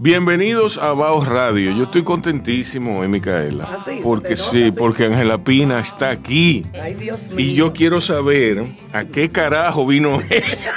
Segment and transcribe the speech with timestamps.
[0.00, 1.72] Bienvenidos a Baos Radio.
[1.72, 3.66] Yo estoy contentísimo, eh, Micaela.
[3.72, 6.66] Ah, sí, porque te sí, porque Ángela Pina está aquí.
[6.80, 7.38] Ay, Dios mío.
[7.38, 10.74] Y yo quiero saber a qué carajo vino ella.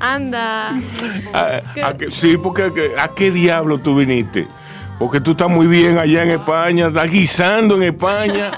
[0.00, 0.70] Anda.
[1.32, 4.48] A- a sí, porque a qué- a qué diablo tú viniste.
[4.98, 8.50] Porque tú estás muy bien allá en España, estás guisando en España.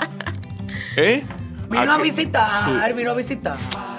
[0.96, 1.24] ¿Eh?
[1.70, 3.56] Vino a qué- visitar, vino a visitar.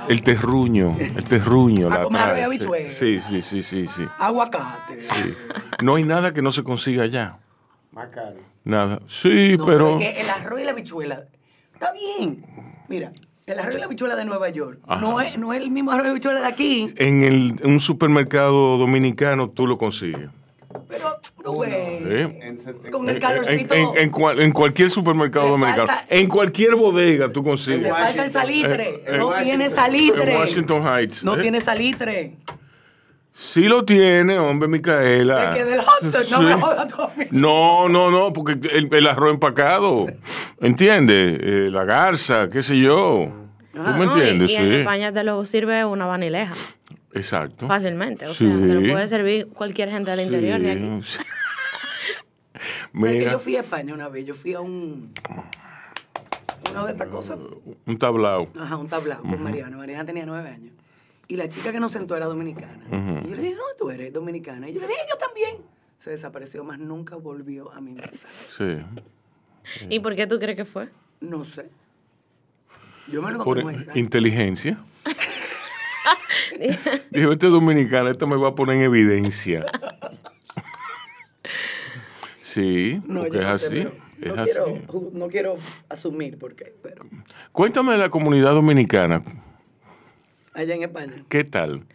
[0.10, 1.88] El terruño, el terruño.
[1.88, 2.90] A la comer arroz y trae, habichuela.
[2.90, 4.04] Sí, sí, sí, sí, sí.
[4.18, 5.02] Aguacate.
[5.04, 5.34] sí.
[5.84, 7.38] No hay nada que no se consiga allá.
[7.92, 8.36] Más caro.
[8.64, 9.00] Nada.
[9.08, 10.00] Sí, No, pero.
[10.00, 11.24] es que el arroz y la habichuela
[11.74, 12.44] está bien.
[12.88, 13.12] Mira,
[13.46, 15.00] el arroz y la habichuela de Nueva York Ajá.
[15.02, 16.94] no es, no es el mismo arroz y habichuela de aquí.
[16.98, 20.30] En el, en un supermercado dominicano tú lo consigues.
[20.90, 22.40] Pero, ¿eh?
[22.42, 23.76] En sete- con el calorcito.
[23.76, 25.88] en- en cual- en cualquier supermercado Le dominicano.
[25.88, 27.84] falta- En cualquier bodega tú consigues.
[27.84, 29.04] le falta el salitre.
[29.06, 30.32] Eh, no tiene salitre.
[30.34, 31.24] En Washington Heights.
[31.24, 31.42] No ¿eh?
[31.42, 32.36] tiene salitre.
[33.32, 35.52] Sí lo tiene, hombre, Micaela.
[35.52, 36.60] Es que del hot no me Sí.
[36.60, 36.96] jodas.
[37.32, 40.08] No, no, no, porque el, el arroz empacado,
[40.60, 41.40] ¿entiendes?
[41.42, 43.32] Eh, la garza, qué sé yo.
[43.74, 44.50] ¿Tú me No, y- entiendes?
[44.52, 44.62] y, sí.
[44.62, 46.54] en España te lo sirve una vanileja
[47.14, 47.68] Exacto.
[47.68, 48.26] fácilmente.
[48.28, 48.46] O Sí.
[48.48, 51.04] sea, te lo puede servir cualquier gente del interior de aquí.
[51.04, 51.24] Sí.
[52.94, 54.26] ¿Sabes que Mira, yo fui a España una vez?
[54.26, 55.14] Yo fui a un.
[56.72, 57.38] Una de estas cosas.
[57.86, 58.50] un tablao.
[58.60, 59.78] Ajá, un tablado con Mariana.
[59.78, 60.74] Mariana tenía nueve años.
[61.28, 62.84] Y la chica que nos sentó era dominicana.
[62.88, 64.12] Y yo le dije, ¿dónde tú eres?
[64.14, 64.68] Dominicana.
[64.70, 65.58] Y yo le dije, yo también.
[65.98, 68.28] Se desapareció, más nunca volvió a mi mesa.
[68.30, 68.80] Sí.
[69.90, 70.90] ¿Y por qué tú crees que fue?
[71.22, 71.70] No sé.
[73.12, 74.00] Yo me lo Por extraño.
[74.00, 74.80] inteligencia.
[77.12, 79.66] Dijo, este dominicano, esto me va a poner en evidencia.
[82.42, 83.88] Sí, No, porque es no así.
[84.22, 84.52] Es no, así.
[84.52, 84.82] quiero,
[85.14, 85.56] no quiero
[85.88, 87.06] asumir por qué, pero
[87.52, 89.22] Cuéntame de la comunidad dominicana.
[90.54, 91.24] allá en España.
[91.30, 91.86] ¿Qué tal?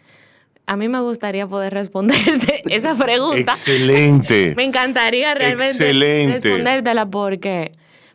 [0.66, 3.52] A mí me gustaría poder responderte esa pregunta.
[3.52, 4.54] Excelente.
[4.56, 6.40] Me encantaría realmente Excelente.
[6.40, 7.72] respondértela porque,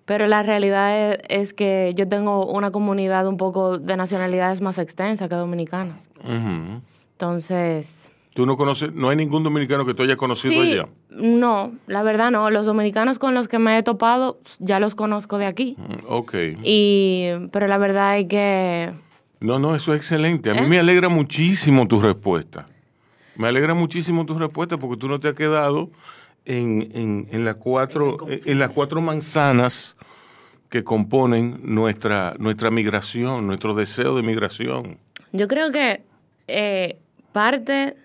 [0.10, 4.80] pero la realidad es, es que yo tengo una comunidad un poco de nacionalidades más
[4.80, 6.10] extensa que dominicanas.
[7.12, 10.88] Entonces, ¿Tú no conoces, no hay ningún dominicano que tú hayas conocido sí, allá?
[11.12, 12.50] no, la verdad no.
[12.50, 15.76] Los dominicanos con los que me he topado ya los conozco de aquí.
[15.78, 16.34] Mm, Ok.
[16.64, 18.92] Y, pero la verdad es que
[19.40, 20.50] No, no, eso es excelente.
[20.50, 20.70] A mí ¿Eh?
[20.70, 22.68] me alegra muchísimo tu respuesta.
[23.36, 25.92] Me alegra muchísimo tu respuesta porque tú no te has quedado
[26.50, 29.96] en, en- en las cuatro, en, en las cuatro manzanas
[30.70, 34.98] que componen nuestra, nuestra migración, nuestro deseo de migración.
[35.32, 36.02] Yo creo que
[36.48, 36.98] eh,
[37.32, 37.96] parte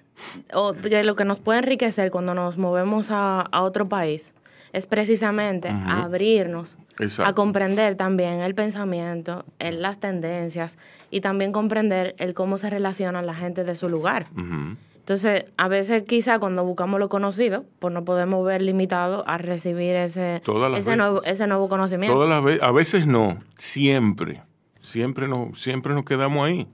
[0.52, 4.34] o de lo que nos puede enriquecer cuando nos movemos a, a otro país
[4.72, 7.30] es precisamente abrirnos Exacto.
[7.30, 10.78] a comprender también el pensamiento, el- las tendencias
[11.10, 14.26] y también comprender el cómo se relacionan la gente de su lugar.
[14.36, 14.76] Ujú.
[15.04, 19.94] Entonces, a veces quizá cuando buscamos lo conocido, pues no podemos ver limitado a recibir
[19.96, 20.40] ese,
[20.78, 22.14] ese, nuevo, ese nuevo conocimiento.
[22.16, 24.40] Todas las ve- a veces no, siempre,
[24.80, 26.66] siempre nos, siempre nos quedamos ahí.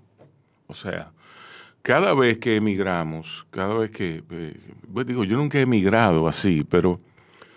[0.69, 1.11] O sea,
[1.83, 4.61] cada vez que emigramos, cada vez que, eh,
[4.95, 7.01] pues digo, yo nunca he emigrado así, pero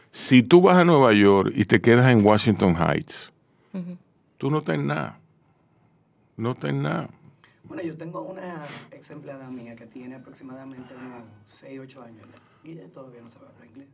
[0.10, 3.32] si tú vas a Nueva York y te quedas en Washington Heights,
[4.40, 5.20] tú no estás en nada,
[6.36, 7.10] no estás en nada.
[7.74, 8.62] Bueno, yo tengo una
[8.92, 12.28] ex empleada mía que tiene aproximadamente unos 6, 8 años
[12.64, 13.88] y ella todavía no sabe hablar inglés.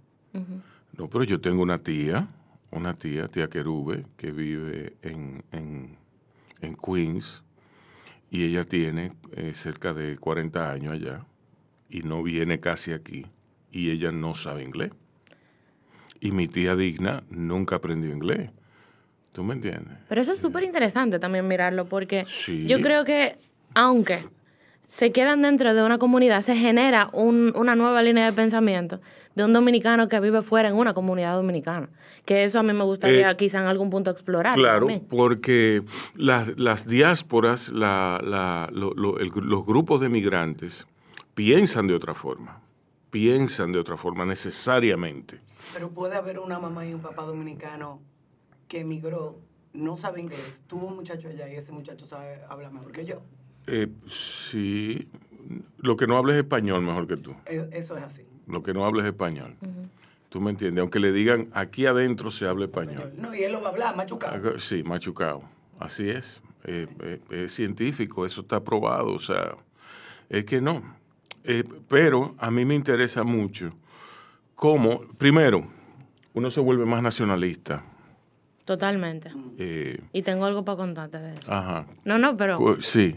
[0.98, 2.28] No, pero yo tengo una tía,
[2.72, 5.96] una tía, tía Querube, que vive en, en,
[6.60, 7.42] en Queens
[8.30, 11.26] y ella tiene eh, cerca de 40 años allá
[11.90, 13.26] y no viene casi aquí
[13.72, 14.92] y ella no sabe inglés.
[16.20, 18.52] Y mi tía Digna nunca aprendió inglés.
[19.32, 19.98] ¿Tú me entiendes?
[20.10, 22.66] Pero eso es súper interesante también mirarlo, porque Sí.
[22.68, 23.38] yo creo que,
[23.76, 24.20] aunque
[24.88, 29.00] se quedan dentro de una comunidad, se genera un- una nueva línea de pensamiento
[29.36, 31.90] de un dominicano que vive fuera en una comunidad dominicana.
[32.26, 34.56] Que eso a mí me gustaría Eh, quizá en algún punto explorar.
[34.56, 35.06] Claro, también.
[35.08, 35.84] porque
[36.16, 40.88] las, las diásporas, la- la- lo- lo- el gru- los grupos de migrantes
[41.36, 42.60] piensan de otra forma,
[43.12, 45.40] piensan de otra forma necesariamente.
[45.74, 48.00] Pero puede haber una mamá y un papá dominicano
[48.68, 49.38] que emigró,
[49.74, 53.22] no sabe inglés, tuvo un muchacho allá y ese muchacho sabe hablar mejor que yo.
[53.72, 55.08] Eh, sí,
[55.78, 58.24] lo que no hables español mejor que tú, E- Eso es así.
[58.48, 59.56] lo que no hables español.
[60.30, 60.82] ¿Tú me entiendes?
[60.82, 63.14] Aunque le digan aquí adentro se habla español.
[63.18, 64.60] No, y él lo va a hablar, machucado.
[64.60, 65.42] Sí, machucado.
[65.80, 66.42] Así es.
[66.66, 69.14] Eh, eh, es científico, eso está probado.
[69.14, 69.56] O sea,
[70.30, 70.84] es que no.
[71.44, 73.72] Eh, pero a mí me interesa mucho
[74.54, 75.66] cómo, primero,
[76.36, 77.84] uno se vuelve más nacionalista.
[78.66, 79.32] Totalmente.
[79.58, 81.52] Eh, Y tengo algo para contarte de eso.
[81.52, 81.88] ajá.
[82.06, 83.16] No, no, pero Sí.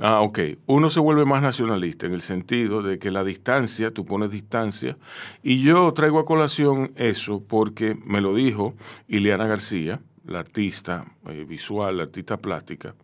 [0.00, 0.38] Ah, ok.
[0.66, 4.96] Uno se vuelve más nacionalista en el sentido de que la distancia, tú pones distancia,
[5.42, 8.74] y yo traigo a colación eso porque me lo dijo
[9.06, 12.94] Ileana García, la artista eh, visual, la artista plástica,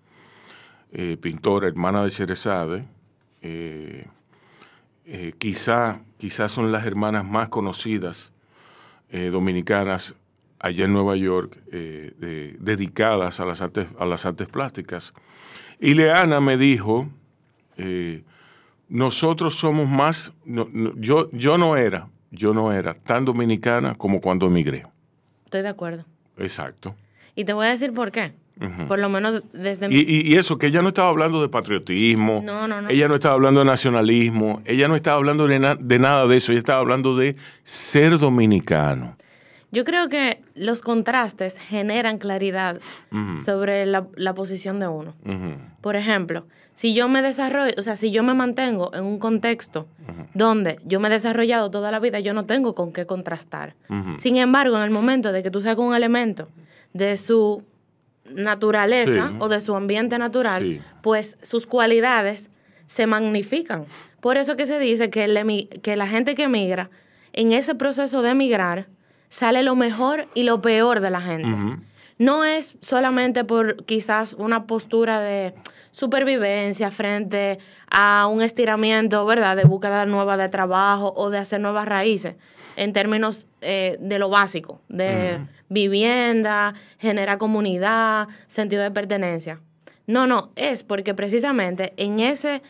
[0.92, 2.84] eh, pintora, hermana de Cherezade,
[3.42, 4.06] eh,
[5.38, 8.32] quizá, quizá son las hermanas más conocidas
[9.10, 10.14] dominicanas
[10.60, 15.14] allá en Nueva York eh, de- dedicadas a las artes, a las artes plásticas.
[15.80, 17.08] Y Leana me dijo,
[17.76, 18.22] eh,
[18.88, 24.20] nosotros somos más, no- no, yo, yo no era, yo no era tan dominicana como
[24.20, 24.84] cuando emigré.
[25.44, 26.04] estoy de acuerdo.
[26.36, 26.94] Exacto.
[27.34, 28.32] Y te voy a decir por qué.
[28.88, 31.48] Por lo menos desde mi Y, y- y eso, que ella no estaba hablando de
[31.48, 32.90] patriotismo, No, no, no.
[32.90, 36.36] ella no estaba hablando de nacionalismo, ella no estaba hablando de, na- de nada de
[36.36, 39.16] eso, ella estaba hablando de ser dominicano.
[39.72, 42.80] Yo creo que los contrastes generan claridad
[43.44, 45.14] sobre la, la posición de uno.
[45.80, 49.86] Por ejemplo, si yo me desarrollo, o sea, si yo me mantengo en un contexto
[50.34, 53.74] donde yo me he desarrollado toda la vida, yo no tengo con qué contrastar.
[54.18, 56.48] Sin embargo, en el momento de que tú sacas un elemento
[56.92, 57.62] de su
[58.34, 59.34] naturaleza Sí.
[59.38, 60.80] o de su ambiente natural, Sí.
[61.02, 62.50] pues sus cualidades
[62.86, 63.84] se magnifican.
[64.20, 66.90] Por eso que se dice que, el que la gente que emigra,
[67.32, 68.86] en ese proceso de emigrar,
[69.30, 71.48] sale lo mejor y lo peor de la gente.
[72.18, 75.54] No es solamente por quizás una postura de
[75.90, 77.56] supervivencia frente
[77.90, 82.36] a un estiramiento, ¿verdad?, de búsqueda nueva de trabajo o de hacer nuevas raíces
[82.76, 85.38] en términos eh, de lo básico, de
[85.70, 89.60] vivienda, genera comunidad, sentido de pertenencia.
[90.06, 92.62] No, no, es porque precisamente en ese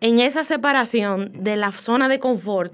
[0.00, 2.72] en esa separación de la zona de confort,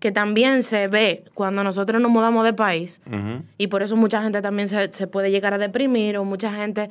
[0.00, 3.00] que también se ve cuando nosotros nos mudamos de país,
[3.56, 6.90] y por eso mucha gente también se, se puede llegar a deprimir, o mucha gente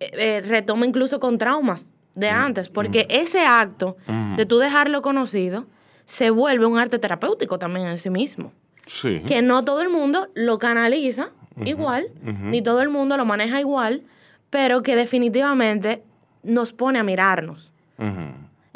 [0.00, 3.96] eh, eh, retoma incluso con traumas de antes, porque ese acto
[4.36, 5.66] de tú dejarlo conocido
[6.04, 8.52] se vuelve un arte terapéutico también en sí mismo.
[8.86, 9.22] Sí.
[9.26, 11.30] que no todo el mundo lo canaliza
[11.64, 14.02] igual, ni todo el mundo lo maneja igual,
[14.48, 16.04] pero que definitivamente
[16.44, 17.72] nos pone a mirarnos.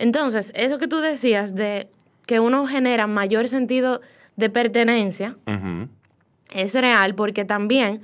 [0.00, 1.90] Entonces, eso que tú decías de
[2.26, 4.00] que uno genera mayor sentido
[4.36, 5.36] de pertenencia,
[6.52, 8.00] es real porque también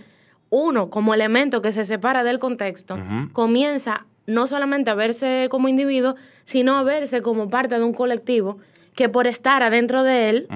[0.50, 2.98] uno, como elemento que se separa del contexto,
[3.32, 8.58] comienza no solamente a verse como individuo, sino a verse como parte de un colectivo
[8.94, 10.48] que por estar adentro de él,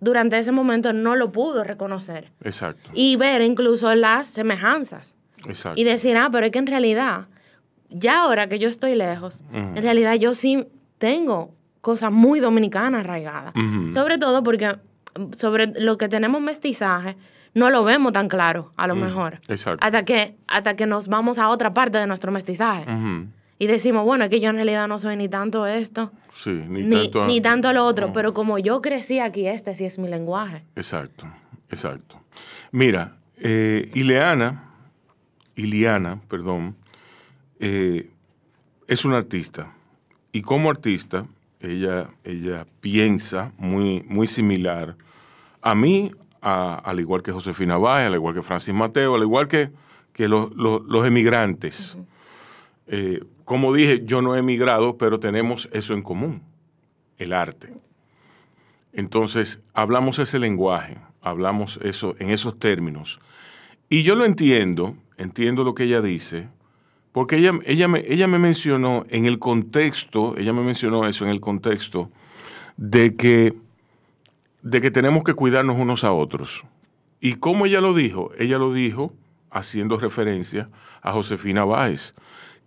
[0.00, 2.32] durante ese momento no lo pudo reconocer.
[2.42, 2.88] Exacto.
[2.94, 5.14] Y ver incluso las semejanzas.
[5.46, 5.78] Exacto.
[5.78, 7.26] Y decir, ah, pero es que en realidad,
[7.90, 10.66] ya ahora que yo estoy lejos, en realidad yo sí
[10.98, 13.52] tengo cosas muy dominicanas arraigadas.
[13.94, 14.76] Sobre todo porque
[15.36, 17.16] sobre lo que tenemos mestizaje,
[17.54, 19.40] no lo vemos tan claro, a lo mejor.
[19.48, 19.84] exacto.
[19.86, 22.84] Hasta que, hasta que nos vamos a otra parte de nuestro mestizaje.
[23.58, 26.82] Y decimos, bueno, es que yo en realidad no soy ni tanto esto, Sí, ni,
[26.82, 28.12] ni, tanto, a- ni tanto lo otro, no.
[28.12, 30.62] pero como yo crecí aquí, este sí es mi lenguaje.
[30.76, 31.26] Exacto,
[31.70, 32.20] exacto.
[32.72, 34.64] Mira, eh, Ileana,
[35.54, 36.76] Iliana, perdón,
[37.58, 38.10] eh,
[38.86, 39.72] es una artista.
[40.36, 41.26] Y como artista,
[41.60, 44.94] ella, ella piensa muy, muy similar
[45.62, 46.10] a mí,
[46.42, 49.70] a- al igual que Josefina Báez, al igual que Francis Mateo, al igual que,
[50.12, 51.96] que los, los- los emigrantes.
[52.86, 56.42] Eh, como dije, yo no he emigrado, pero tenemos eso en común,
[57.16, 57.72] el arte.
[58.92, 63.20] Entonces, hablamos ese lenguaje, hablamos eso en esos términos.
[63.88, 66.48] Y yo lo entiendo, entiendo lo que ella dice,
[67.16, 71.30] porque ella, ella, me, ella me mencionó en el contexto, ella me mencionó eso en
[71.30, 72.10] el contexto
[72.76, 73.56] de que,
[74.60, 76.64] de que tenemos que cuidarnos unos a otros.
[77.18, 78.32] ¿Y cómo ella lo dijo?
[78.38, 79.14] Ella lo dijo
[79.48, 80.68] haciendo referencia
[81.00, 82.14] a Josefina Báez,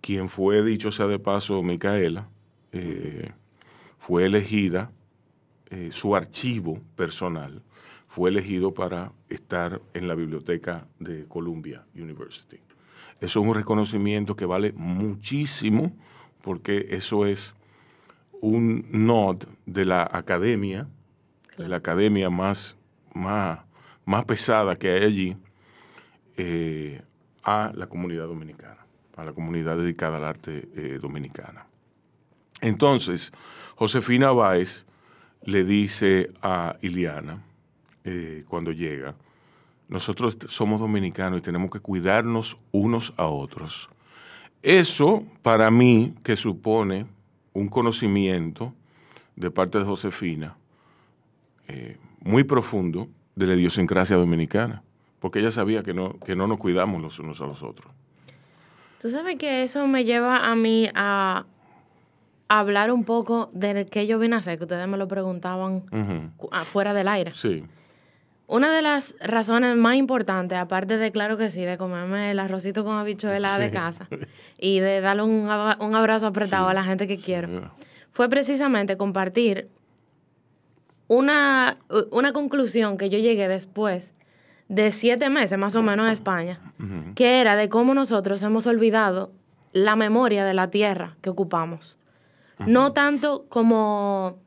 [0.00, 2.28] quien fue, dicho sea de paso, Micaela,
[2.72, 3.30] eh,
[4.00, 4.90] fue elegida,
[5.66, 7.62] eh, su archivo personal
[8.08, 12.58] fue elegido para estar en la biblioteca de Columbia University.
[13.20, 15.92] Eso es un reconocimiento que vale muchísimo
[16.42, 17.54] porque eso es
[18.40, 20.88] un nod de la academia,
[21.58, 22.76] de la academia más,
[23.12, 23.60] más,
[24.06, 25.36] más pesada que hay allí,
[26.36, 27.02] eh,
[27.42, 28.86] a la comunidad dominicana,
[29.16, 31.66] a la comunidad dedicada al arte eh, dominicana.
[32.62, 33.32] Entonces,
[33.76, 34.86] Josefina Báez
[35.44, 37.42] le dice a Iliana,
[38.04, 39.14] eh, cuando llega,
[39.90, 43.90] nosotros somos dominicanos y tenemos que cuidarnos unos a otros.
[44.62, 47.06] Eso, para mí, que supone
[47.52, 48.72] un conocimiento
[49.34, 50.56] de parte de Josefina
[51.66, 54.84] eh, muy profundo de la idiosincrasia dominicana,
[55.18, 57.92] porque ella sabía que no, que no nos cuidamos los unos a los otros.
[59.00, 61.46] Tú sabes que eso me lleva a mí a
[62.48, 65.84] hablar un poco de qué yo vine a hacer, que ustedes me lo preguntaban
[66.64, 67.32] fuera del aire.
[67.32, 67.64] Sí.
[68.50, 72.82] Una de las razones más importantes, aparte de, claro que sí, de comerme el arrocito
[72.82, 74.08] con habichuela de casa
[74.58, 75.48] y de darle un,
[75.94, 77.70] abrazo apretado a la gente que quiero,
[78.10, 79.68] fue precisamente compartir
[81.06, 81.78] una,
[82.10, 84.14] una conclusión que yo llegué después
[84.68, 86.60] de siete meses más o menos en España,
[87.14, 89.30] que era de cómo nosotros hemos olvidado
[89.72, 91.96] la memoria de la tierra que ocupamos.
[92.66, 94.40] No tanto como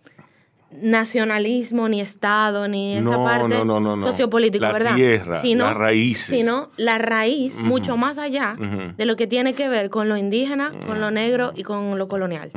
[0.81, 3.55] nacionalismo, ni Estado, ni esa parte
[4.01, 4.95] sociopolítica, la ¿verdad?
[4.95, 6.25] Tierra, sino, las raíces.
[6.25, 8.55] Sino la raíz, mucho más allá
[8.97, 12.07] de lo que tiene que ver con lo indígena, con lo negro y con lo
[12.07, 12.51] colonial.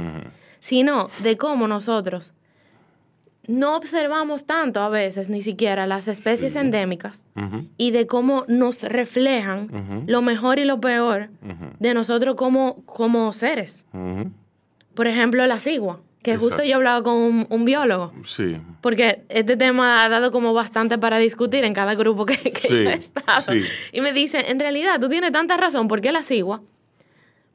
[0.58, 2.32] Sino de cómo nosotros
[3.48, 7.26] no observamos tanto a veces ni siquiera las especies endémicas
[7.76, 11.28] y de cómo nos reflejan lo mejor y lo peor
[11.78, 13.86] de nosotros como, como seres.
[14.94, 18.12] Por ejemplo, la cigua, que justo yo hablaba con un, biólogo.
[18.24, 18.60] Sí.
[18.80, 22.92] Porque este tema ha dado como bastante para discutir en cada grupo que, yo he
[22.92, 23.54] estado.
[23.92, 26.62] Y me dice, en realidad, tú tienes tanta razón, porque la cigua,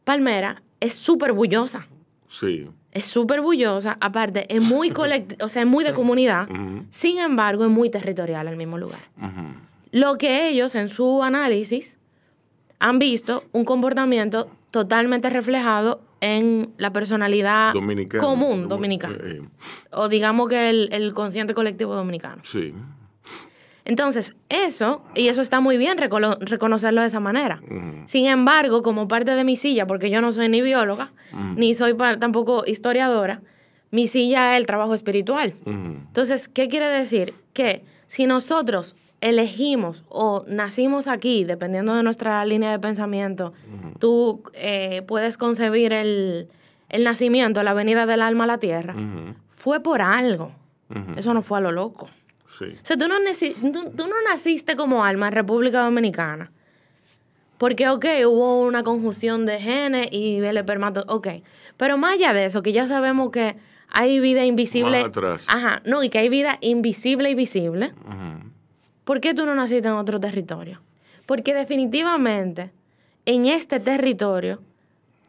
[0.06, 1.86] palmera, es súper bullosa.
[2.30, 2.70] Sí.
[2.94, 4.92] Es súper bullosa, aparte, es muy
[5.42, 6.48] o sea, es muy de comunidad,
[6.90, 9.00] sin embargo, es muy territorial al mismo lugar.
[9.92, 12.00] Lo que ellos en su análisis
[12.80, 17.74] han visto un comportamiento totalmente reflejado en la personalidad
[18.20, 19.18] común dominicana.
[19.24, 19.42] Eh,
[19.92, 22.42] o digamos que el, consciente colectivo dominicano.
[22.44, 22.74] Sí.
[23.84, 27.60] Entonces, eso, y eso está muy bien reconocerlo de esa manera.
[28.06, 31.12] Sin embargo, como parte de mi silla, porque yo no soy ni bióloga,
[31.56, 33.42] ni soy tampoco historiadora,
[33.90, 35.54] mi silla es el trabajo espiritual.
[35.66, 37.34] Entonces, ¿qué quiere decir?
[37.54, 43.54] Que si nosotros elegimos o nacimos aquí, dependiendo de nuestra línea de pensamiento,
[44.00, 46.50] tú eh, puedes concebir el,
[47.00, 48.96] nacimiento, la venida del alma a la tierra,
[49.50, 50.52] fue por algo.
[51.16, 52.10] Eso no fue a lo loco.
[52.48, 52.66] Sí.
[52.66, 53.16] O sea, tú no,
[53.96, 56.52] tú, no naciste como alma en República Dominicana.
[57.58, 61.28] Porque, ok, hubo una conjunción de genes y el espermato, ok.
[61.78, 63.56] Pero más allá de eso, que ya sabemos que
[63.88, 65.06] hay vida invisible.
[65.48, 67.94] Ajá, no, y que hay vida invisible y visible.
[69.04, 70.82] ¿Por qué tú no naciste en otro territorio?
[71.26, 72.72] Porque definitivamente
[73.26, 74.60] en este territorio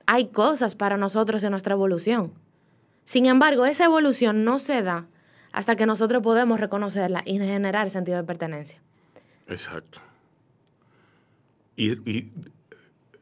[0.07, 2.33] hay cosas para nosotros en nuestra evolución.
[3.05, 5.07] Sin embargo, esa evolución no se da
[5.53, 8.79] hasta que nosotros podemos reconocerla y generar sentido de pertenencia.
[9.47, 10.01] Exacto.
[11.77, 12.31] Y,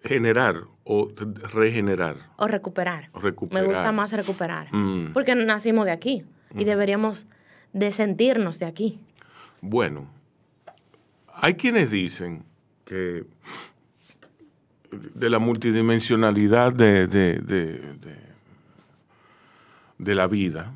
[0.02, 1.08] generar o
[1.52, 2.16] regenerar.
[2.36, 3.10] O recuperar.
[3.14, 3.62] recuperar.
[3.62, 4.74] Me gusta más recuperar.
[4.74, 5.12] Mm.
[5.12, 7.26] Porque nacimos de aquí y deberíamos
[7.72, 8.98] de sentirnos de aquí.
[9.60, 10.08] Bueno,
[11.40, 12.44] hay quienes dicen
[12.84, 13.24] que
[14.90, 17.06] de la multidimensionalidad de,
[19.98, 20.74] de, la vida,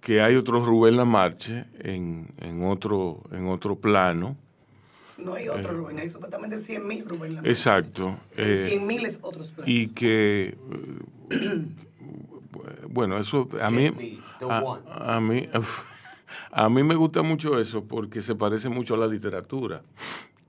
[0.00, 4.36] que hay otro Rubén Lamarche en, en, otro, en otro plano.
[5.16, 7.50] No hay otro Rubén, hay supuestamente 100.000 Rubén Lamarche.
[7.50, 8.18] Exacto.
[8.36, 9.70] Eh, 100.000 es otros planos.
[9.70, 10.56] Y que,
[11.30, 11.66] eh,
[12.88, 14.18] bueno, eso a mí...
[14.40, 15.46] A, a mí
[16.50, 19.82] a mí me gusta mucho eso porque se parece mucho a la literatura.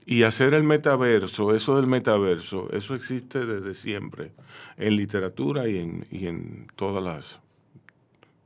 [0.04, 4.32] Y hacer el metaverso, eso del metaverso, eso existe desde siempre,
[4.76, 7.40] en literatura y en, y en todas, las,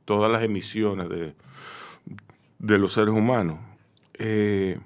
[0.05, 1.35] todas las emisiones de
[2.59, 3.59] de los seres humanos.
[4.15, 4.79] Eh,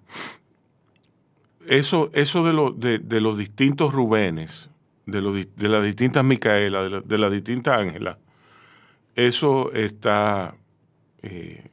[1.68, 4.70] eso, eso de, de, los distintos Rubénes,
[5.06, 5.22] de,
[5.56, 8.18] de las distintas Micaela, de, la- las distintas Ángela,
[9.16, 10.56] eso está
[11.22, 11.64] eh,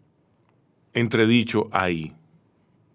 [0.95, 2.15] entredicho ahí.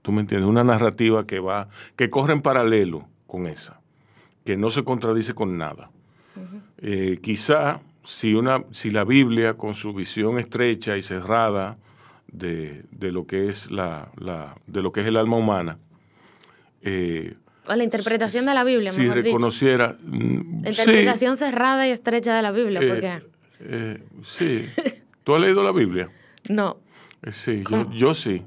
[0.01, 0.49] ¿Tú me entiendes?
[0.49, 3.79] Una narrativa que va, que corre en paralelo con esa,
[4.45, 5.89] que no se contradice con nada.
[6.79, 11.77] Eh, quizá si, una, si la Biblia, con su visión estrecha y cerrada
[12.27, 15.77] de, de lo que es la, la- de lo que es el alma humana,
[16.81, 17.35] eh,
[17.67, 21.91] O la interpretación de la Biblia, si mejor reconociera, mm, La sí, interpretación cerrada y
[21.91, 23.21] estrecha de la Biblia, eh, porque
[23.61, 24.65] eh, sí.
[25.23, 26.09] ¿Tú has leído la Biblia?
[26.49, 26.77] no.
[27.31, 28.43] Sí, yo, yo sí.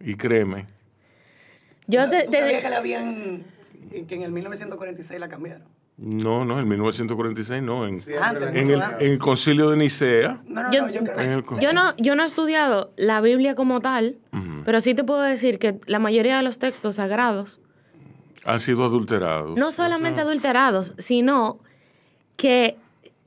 [0.00, 0.66] Y créeme.
[1.86, 3.44] Yo te, ¿Tú te- sabías que la habían,
[4.08, 5.64] que en el 1946 la cambiaron?
[5.96, 7.86] No, no, en 1946 no.
[7.86, 7.98] En,
[8.56, 9.02] en, el, antes.
[9.06, 10.40] en el concilio de Nicea.
[10.46, 13.80] No, no, Yo- no, yo creo yo no, yo no he estudiado la Biblia como
[13.80, 14.16] tal,
[14.64, 17.60] pero sí te puedo decir que la mayoría de los textos sagrados,
[18.44, 19.56] han sido adulterados.
[19.56, 21.60] no solamente adulterados, sino
[22.36, 22.76] que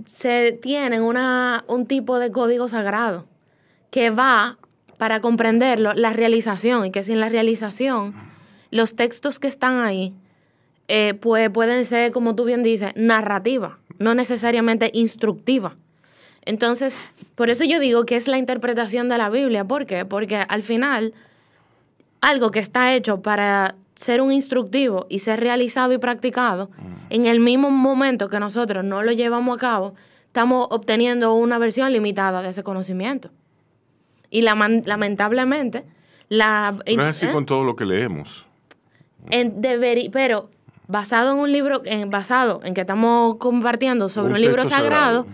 [0.06, 3.26] se tienen una, un tipo de código sagrado
[3.90, 4.58] que va
[4.98, 8.16] para comprenderlo, la realización, y que sin la realización,
[8.72, 10.14] los textos que están ahí,
[10.88, 15.74] eh, pues pueden ser, como tú bien dices, narrativa, no necesariamente instructiva.
[16.46, 19.66] Entonces, por eso yo digo que es la interpretación de la Biblia.
[19.66, 20.06] ¿Por qué?
[20.06, 21.14] Porque al final,
[22.22, 26.70] algo que está hecho para ser un instructivo y ser realizado y practicado,
[27.10, 29.94] en el mismo momento que nosotros no lo llevamos a cabo,
[30.26, 33.30] estamos obteniendo una versión limitada de ese conocimiento.
[34.30, 35.86] Y lamentablemente,
[36.30, 36.78] la...
[36.86, 37.32] Pero es así ¿eh?
[37.32, 38.48] con todo lo que leemos.
[39.30, 40.50] en deberí- pero
[40.88, 45.24] basado en un libro, en, basado en que estamos compartiendo sobre Un un, libro sagrado,
[45.24, 45.28] sagrado.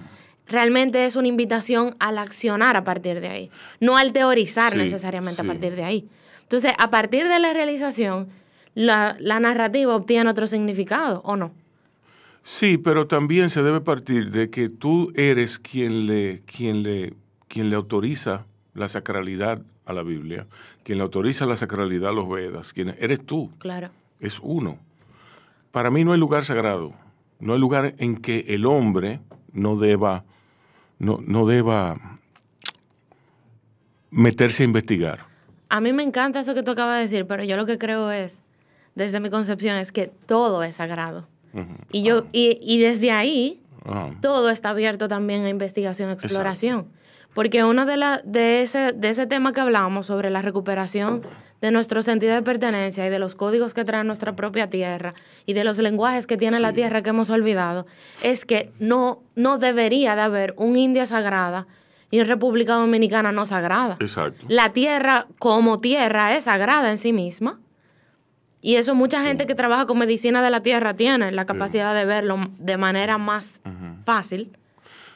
[0.48, 5.42] realmente es una invitación al accionar a partir de ahí, no al teorizar Sí, necesariamente
[5.42, 5.48] sí.
[5.48, 6.08] a partir de ahí.
[6.42, 8.30] Entonces, a partir de la realización,
[8.76, 11.52] la, la narrativa obtiene otro significado, ¿o no?
[12.42, 17.14] Sí, pero también se debe partir de que tú eres quien le, quien le,
[17.48, 20.48] quien le autoriza la sacralidad a la Biblia,
[20.84, 23.90] quien le autoriza la sacralidad a los Vedas, quien eres tú, Claro.
[24.20, 24.80] es uno.
[25.72, 26.94] Para mí no hay lugar sagrado,
[27.40, 29.20] no hay lugar en que el hombre
[29.52, 30.24] no deba,
[31.00, 32.20] no, no deba
[34.12, 35.20] meterse a investigar.
[35.70, 38.12] A mí me encanta eso que tú acabas de decir, pero yo lo que creo
[38.12, 38.42] es,
[38.96, 41.28] desde mi concepción, es que todo es sagrado.
[41.92, 46.88] Y yo, y, y desde ahí, Ah, todo está abierto también a investigación, exploración.
[47.34, 51.22] Porque uno de, la, de, ese, de ese tema que hablábamos sobre la recuperación
[51.62, 55.14] de nuestro sentido de pertenencia y de los códigos que trae nuestra propia tierra
[55.46, 57.86] y de los lenguajes que tiene la tierra que hemos olvidado,
[58.22, 61.68] es que no, no debería de haber un India sagrada
[62.12, 63.98] y una República Dominicana no sagrada.
[64.00, 64.46] exacto.
[64.48, 67.60] La tierra como tierra es sagrada en sí misma.
[68.62, 72.06] Y eso mucha gente que trabaja con medicina de la tierra tiene la capacidad de
[72.06, 73.60] verlo de manera más
[74.06, 74.56] fácil.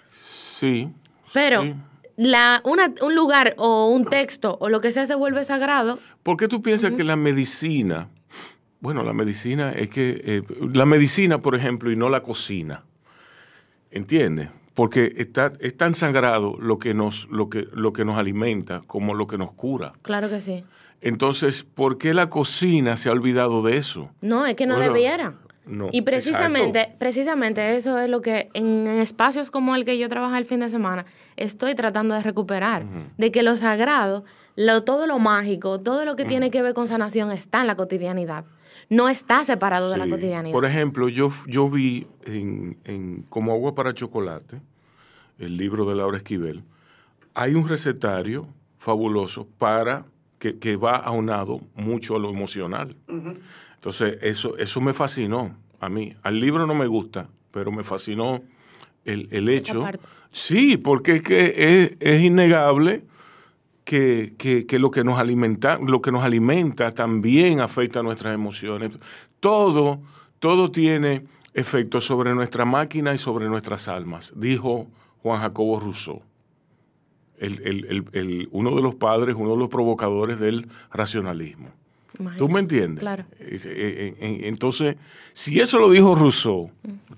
[0.09, 0.89] Sí.
[1.33, 1.75] Pero sí.
[2.17, 5.99] La, una- un lugar o un texto o lo que sea se vuelve sagrado.
[6.23, 8.09] ¿Por qué tú piensas que la medicina,
[8.81, 10.41] bueno, la medicina es que, eh,
[10.73, 12.83] la medicina, por ejemplo, y no la cocina,
[13.91, 14.49] ¿entiendes?
[14.73, 19.13] Porque está, es tan sagrado lo que, nos, lo, que, lo que nos alimenta como
[19.15, 19.93] lo que nos cura.
[20.03, 20.63] Claro que sí.
[21.01, 24.09] Entonces, ¿por qué la cocina se ha olvidado de eso?
[24.21, 25.33] No, es que no Bueno, debiera.
[25.67, 26.99] No, y precisamente, exacto.
[26.99, 30.69] precisamente eso es lo que en espacios como el que yo trabajo el fin de
[30.69, 32.85] semana estoy tratando de recuperar.
[33.17, 34.23] De que lo sagrado,
[34.55, 37.75] lo, todo lo mágico, todo lo que tiene que ver con sanación está en la
[37.75, 38.45] cotidianidad.
[38.89, 40.53] No está separado de la cotidianidad.
[40.53, 44.61] Por ejemplo, yo, yo vi en, en Como agua para chocolate,
[45.39, 46.63] el libro de Laura Esquivel,
[47.33, 50.05] hay un recetario fabuloso para
[50.39, 52.95] que, que va aunado mucho a lo emocional.
[53.87, 56.13] Entonces, eso, eso me fascinó a mí.
[56.21, 58.41] Al libro no me gusta, pero me fascinó
[59.05, 59.79] el, el hecho.
[60.29, 63.05] Sí, porque es que es, es innegable
[63.85, 68.33] que, que- que lo que nos alimenta, lo que nos alimenta también afecta a nuestras
[68.33, 68.99] emociones.
[69.39, 70.01] Todo,
[70.39, 71.23] todo tiene
[71.53, 74.87] efecto sobre nuestra máquina y sobre nuestras almas, dijo
[75.23, 76.21] Juan Jacobo Rousseau.
[77.37, 81.69] El- el- el- el- uno de los padres, uno de los provocadores del racionalismo.
[82.19, 82.39] Imagínate.
[82.39, 82.99] ¿Tú me entiendes?
[83.01, 83.25] Claro.
[83.39, 84.95] Eh, eh, Entonces,
[85.33, 86.71] si eso lo dijo Rousseau,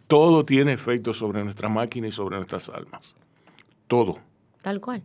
[0.07, 3.15] todo tiene efecto sobre nuestra máquina y sobre nuestras almas.
[3.87, 4.19] Todo.
[4.61, 5.01] Tal cual.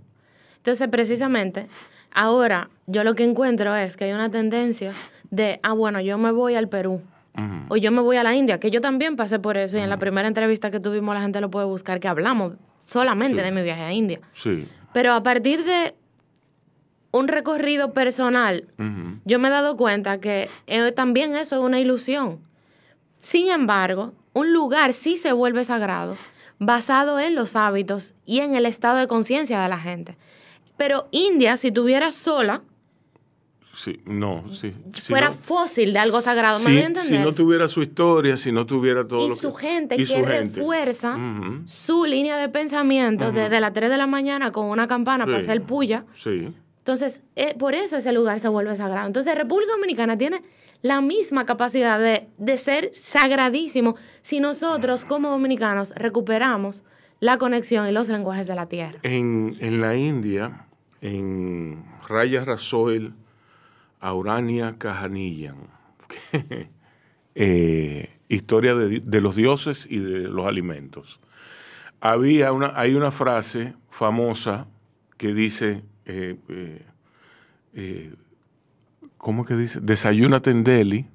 [0.57, 1.67] Entonces, precisamente,
[2.13, 4.93] ahora yo lo que encuentro es que hay una tendencia
[5.31, 7.03] de, ah, bueno, yo me voy al Perú.
[7.69, 9.77] O yo me voy a la India, que yo también pasé por eso.
[9.77, 13.39] Y en la primera entrevista que tuvimos, la gente lo puede buscar, que hablamos solamente
[13.39, 13.43] Sí.
[13.45, 14.21] de mi viaje a India.
[14.35, 14.69] Sí.
[14.93, 15.95] Pero a partir de
[17.17, 18.65] un recorrido personal,
[19.25, 22.41] yo me he dado cuenta que eh, también eso es una ilusión.
[23.21, 26.17] Sin embargo, un lugar sí se vuelve sagrado
[26.59, 30.17] basado en los hábitos y en el estado de conciencia de la gente.
[30.77, 32.63] Pero India, si tuviera sola,
[33.73, 34.73] Sí, no, sí.
[34.93, 38.53] Si fuera no- fósil de algo sagrado, ¿me si, si no tuviera su historia, si
[38.53, 40.31] no tuviera todo y lo su que- gente y que su gente.
[40.61, 41.19] refuerza
[41.65, 45.61] su línea de pensamiento desde las 3 de la mañana con una campana para hacer
[45.63, 46.05] puya.
[46.13, 46.53] Sí.
[46.85, 49.07] Entonces, eh, por eso ese lugar se vuelve sagrado.
[49.07, 50.43] Entonces, República Dominicana tiene
[50.83, 56.85] la misma capacidad de, de ser sagradísimo si nosotros como dominicanos recuperamos
[57.21, 58.99] la conexión y los lenguajes de la tierra.
[59.03, 60.67] En, en la India,
[61.01, 63.15] en Raya Rasoel,
[64.01, 65.57] Aurania Cajanillan,
[67.35, 71.19] eh, historia de, de los dioses y de los alimentos.
[72.03, 74.67] Había una, hay una frase famosa
[75.17, 76.83] que dice, eh, eh,
[77.75, 78.15] eh,
[79.17, 79.81] ¿cómo que dice?
[79.81, 81.07] Desayúnate en Delhi,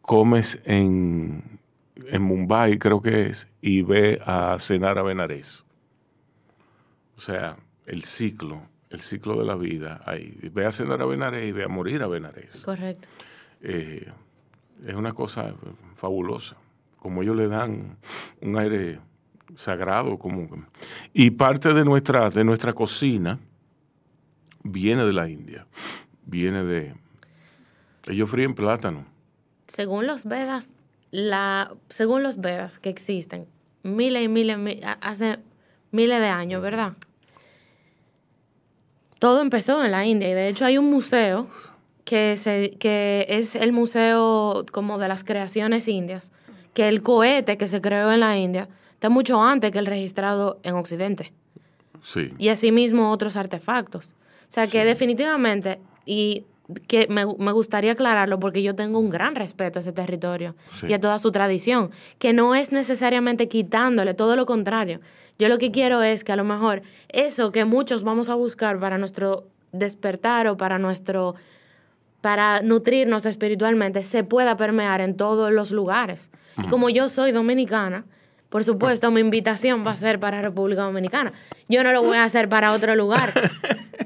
[0.00, 1.60] comes en,
[1.96, 5.64] en Mumbai, creo que es, y ve a cenar a Benarés.
[7.16, 10.02] O sea, el ciclo, el ciclo de la vida.
[10.06, 12.62] Ahí, ve a cenar a Benarés y ve a morir a Benarés.
[12.64, 13.08] Correcto.
[13.60, 14.10] Eh,
[14.86, 15.54] es una cosa
[15.96, 16.56] fabulosa.
[16.98, 17.98] Como ellos le dan
[18.40, 19.00] un aire
[19.56, 20.18] sagrado.
[20.18, 20.48] Como,
[21.12, 23.38] y parte de nuestra, de nuestra cocina
[24.62, 25.66] viene de la India.
[26.26, 26.94] Viene de...
[28.06, 29.04] Ellos fríen plátano.
[29.66, 30.72] Según los Vedas,
[31.10, 33.46] la, según los Vedas que existen,
[33.82, 35.38] miles y miles, mi- a- hace
[35.92, 36.94] miles de años, ¿verdad?
[39.18, 41.46] Todo empezó en la India y de hecho hay un museo
[42.04, 46.32] que, se, que es el museo como de las creaciones indias,
[46.74, 50.58] que el cohete que se creó en la India está mucho antes que el registrado
[50.62, 51.32] en Occidente
[52.02, 52.32] Sí.
[52.38, 54.10] y asimismo otros artefactos.
[54.50, 56.44] O sea que definitivamente, y
[56.88, 60.86] que me, me gustaría aclararlo porque yo tengo un gran respeto a ese territorio Sí.
[60.88, 65.00] y a toda su tradición, que no es necesariamente quitándole, todo lo contrario.
[65.38, 68.78] Yo lo que quiero es que a lo mejor eso que muchos vamos a buscar
[68.78, 71.34] para nuestro despertar o para nuestro
[72.20, 76.30] para nutrirnos espiritualmente se pueda permear en todos los lugares.
[76.62, 78.04] Y como yo soy dominicana,
[78.50, 81.32] por supuesto, mi invitación va a ser para República Dominicana.
[81.68, 83.32] Yo no lo voy a hacer para otro lugar.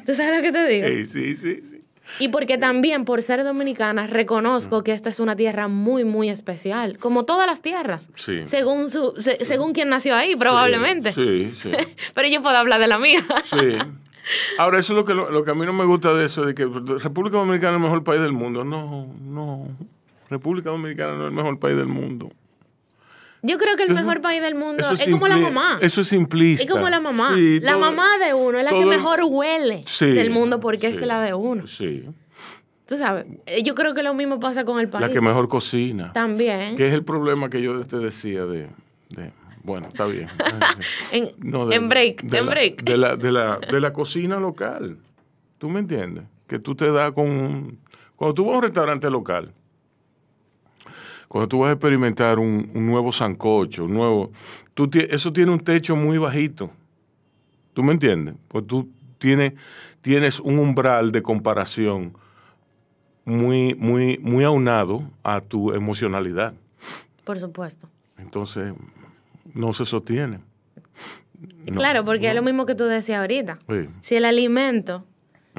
[0.06, 0.86] ¿Tú sabes lo que te digo?
[1.06, 1.80] Sí, sí, sí.
[2.20, 6.98] Y porque también, por ser dominicana, reconozco que esta es una tierra muy, muy especial,
[6.98, 8.10] como todas las tierras.
[8.14, 8.42] Sí.
[8.44, 11.12] Según, su, se- según quien nació ahí, probablemente.
[11.12, 11.70] Sí, sí.
[12.14, 13.24] Pero yo puedo hablar de la mía.
[13.42, 13.78] Sí.
[14.58, 16.44] Ahora, eso es lo que, lo, lo que a mí no me gusta de eso,
[16.44, 18.64] de que República Dominicana es el mejor país del mundo.
[18.64, 19.66] No, no.
[20.28, 22.30] República Dominicana no es el mejor país del mundo.
[23.46, 25.78] Yo creo que el mejor país del mundo es, como la mamá.
[25.82, 26.64] Eso es simplista.
[26.64, 27.32] Es como la mamá.
[27.34, 30.90] Sí, la todo- mamá de uno es la que mejor huele Sí, del mundo porque
[30.90, 31.66] sí, es la de uno.
[31.66, 32.08] Sí.
[32.86, 35.06] Tú sabes, eh, yo creo que lo mismo pasa con el país.
[35.06, 36.12] La que mejor cocina.
[36.12, 36.76] También.
[36.76, 38.68] Que es el problema que yo te decía de...
[39.10, 40.28] de- bueno, está bien.
[41.12, 42.82] En, No, de- en break, de en la- break.
[42.84, 44.96] De la, de, la, de la cocina local.
[45.58, 46.24] ¿Tú me entiendes?
[46.46, 47.78] Que tú te das con un...
[48.16, 49.52] Cuando tú vas a un restaurante local,
[51.28, 54.32] cuando tú vas a experimentar un, un nuevo sancocho, un nuevo...
[54.74, 56.70] Tú eso tiene un techo muy bajito.
[57.72, 58.34] ¿Tú me entiendes?
[58.48, 59.54] Pues tú tienes,
[60.00, 62.16] tienes un umbral de comparación
[63.24, 66.54] muy, muy, muy aunado a tu emocionalidad.
[67.24, 67.88] Por supuesto.
[68.18, 68.74] Entonces,
[69.54, 70.40] no se sostiene.
[71.66, 73.58] No, claro, porque es lo mismo que tú decías ahorita.
[73.68, 73.88] Sí.
[74.00, 75.04] Si el alimento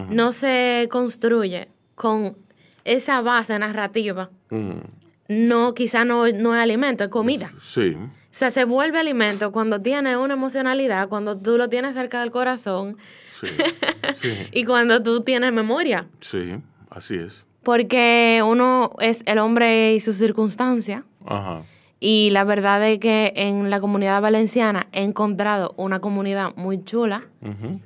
[0.09, 2.35] no se construye con
[2.83, 4.79] esa base narrativa, Mm,
[5.27, 7.51] no, quizá no, no es alimento, es comida.
[7.59, 12.19] sí, O sea, se vuelve alimento cuando tiene una emocionalidad, cuando tú lo tienes cerca
[12.19, 12.97] del corazón
[13.31, 13.47] sí,
[14.15, 16.07] sí, y cuando tú tienes memoria.
[16.19, 16.57] sí,
[16.89, 17.45] así es.
[17.63, 21.03] Porque uno es el hombre y su circunstancia.
[21.25, 21.63] Ajá.
[21.99, 27.23] Y la verdad es que en la comunidad valenciana he encontrado una comunidad muy chula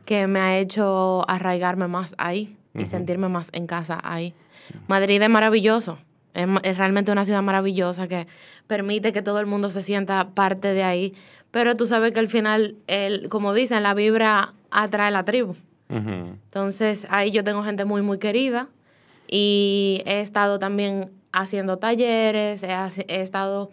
[0.05, 4.33] que me ha hecho arraigarme más ahí y sentirme más en casa ahí.
[4.87, 5.97] Madrid es maravilloso.
[6.63, 8.27] Es, realmente una ciudad maravillosa que
[8.67, 11.13] permite que todo el mundo se sienta parte de ahí.
[11.51, 15.55] Pero tú sabes que al final, el, como dicen, la vibra atrae la tribu.
[15.89, 18.67] Entonces ahí yo tengo gente muy, muy querida
[19.27, 23.71] y he estado también haciendo talleres, he, estado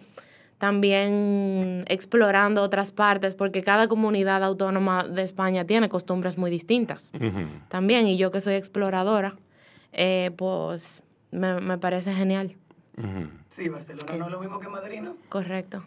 [0.56, 7.12] también explorando otras partes porque cada comunidad autónoma de España tiene costumbres muy distintas
[7.68, 9.34] también y yo que soy exploradora,
[9.92, 11.02] eh, pues
[11.36, 12.56] me, me parece genial,
[13.48, 15.16] Sí, Barcelona no es lo mismo que Madrid, ¿no?
[15.28, 15.84] correcto.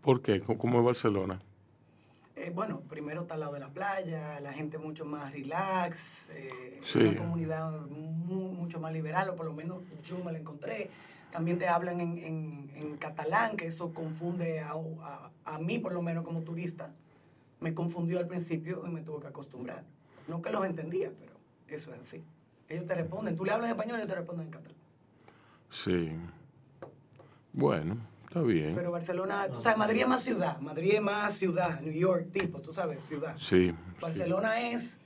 [0.00, 0.40] ¿Por qué?
[0.40, 1.40] ¿Cómo- ¿Cómo es Barcelona?
[2.34, 6.78] eh, bueno, primero está al lado de la playa, la gente mucho más relax, eh,
[6.82, 7.00] Sí.
[7.00, 10.88] una comunidad mu- mucho más liberal, o por lo menos yo me la encontré.
[11.32, 15.92] También te hablan en, en- en catalán, que eso confunde a, a- a mí, por
[15.92, 16.92] lo menos como turista.
[17.60, 19.82] Me confundió al principio y me tuve que acostumbrar.
[20.28, 21.32] No que los entendía, pero
[21.66, 22.22] eso es así.
[22.68, 24.76] Ellos te responden, tú le hablas en español y ellos te responden en catalán.
[25.70, 26.12] Sí.
[27.52, 28.74] Bueno, está bien.
[28.74, 32.60] Pero Barcelona, tú sabes, Madrid es más ciudad, Madrid es más ciudad, New York tipo,
[32.60, 33.34] tú sabes, ciudad.
[33.36, 33.68] Sí.
[33.68, 33.74] sí.
[34.00, 35.00] Barcelona es,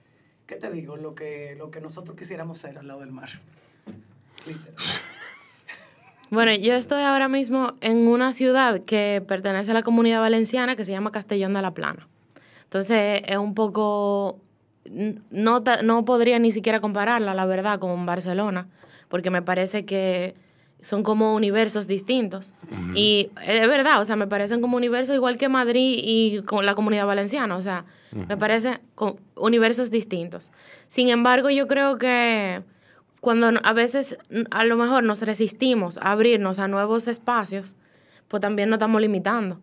[0.46, 0.96] ¿qué te digo?
[0.96, 3.28] Lo que, lo que nosotros quisiéramos ser al lado del mar.
[4.46, 4.74] Literal.
[6.32, 10.84] Bueno, yo estoy ahora mismo en una ciudad que pertenece a la comunidad valenciana que
[10.86, 12.08] se llama Castellón de la Plana.
[12.64, 14.40] Entonces es un poco...
[15.30, 18.68] No, no podría ni siquiera compararla, la verdad, con Barcelona,
[19.08, 20.34] porque me parece que
[20.82, 22.52] son como universos distintos.
[22.94, 26.74] Y es verdad, o sea, me parecen como universos igual que Madrid y con la
[26.74, 28.80] comunidad valenciana, o sea, me parecen
[29.36, 30.50] universos distintos.
[30.88, 32.62] Sin embargo, yo creo que
[33.20, 34.18] cuando a veces
[34.50, 37.76] a lo mejor nos resistimos a abrirnos a nuevos espacios,
[38.26, 39.60] pues también nos estamos limitando.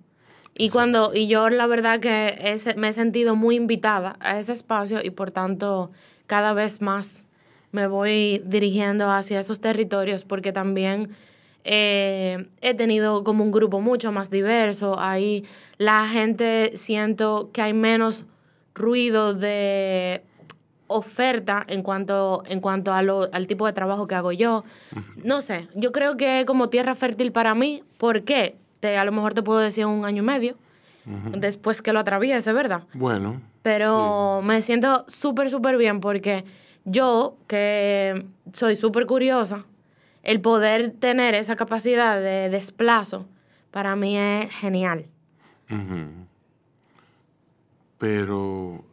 [0.56, 4.52] Y cuando y yo la verdad que he- me he sentido muy invitada a ese
[4.54, 5.92] espacio y por tanto
[6.28, 7.26] cada vez más
[7.72, 11.10] me voy dirigiendo hacia esos territorios porque también
[11.64, 15.00] eh, he tenido como un grupo mucho más diverso.
[15.00, 15.46] Ahí
[15.78, 18.26] la gente siento que hay menos
[18.74, 20.24] ruido de
[20.88, 24.64] oferta en cuanto, en cuanto a lo- al tipo de trabajo que hago yo.
[25.24, 27.84] No sé, yo creo que es como tierra fértil para mí.
[27.98, 28.56] ¿Por qué?
[28.80, 30.56] Te, a lo mejor te puedo decir un año y medio
[31.36, 32.84] después que lo atraviese, ¿verdad?
[32.94, 33.42] Bueno.
[33.64, 36.46] Pero me siento súper, súper bien porque
[36.86, 39.66] yo, que soy súper curiosa,
[40.24, 43.26] el poder tener esa capacidad de desplazo,
[43.72, 45.08] para mí es genial.
[47.98, 48.84] Pero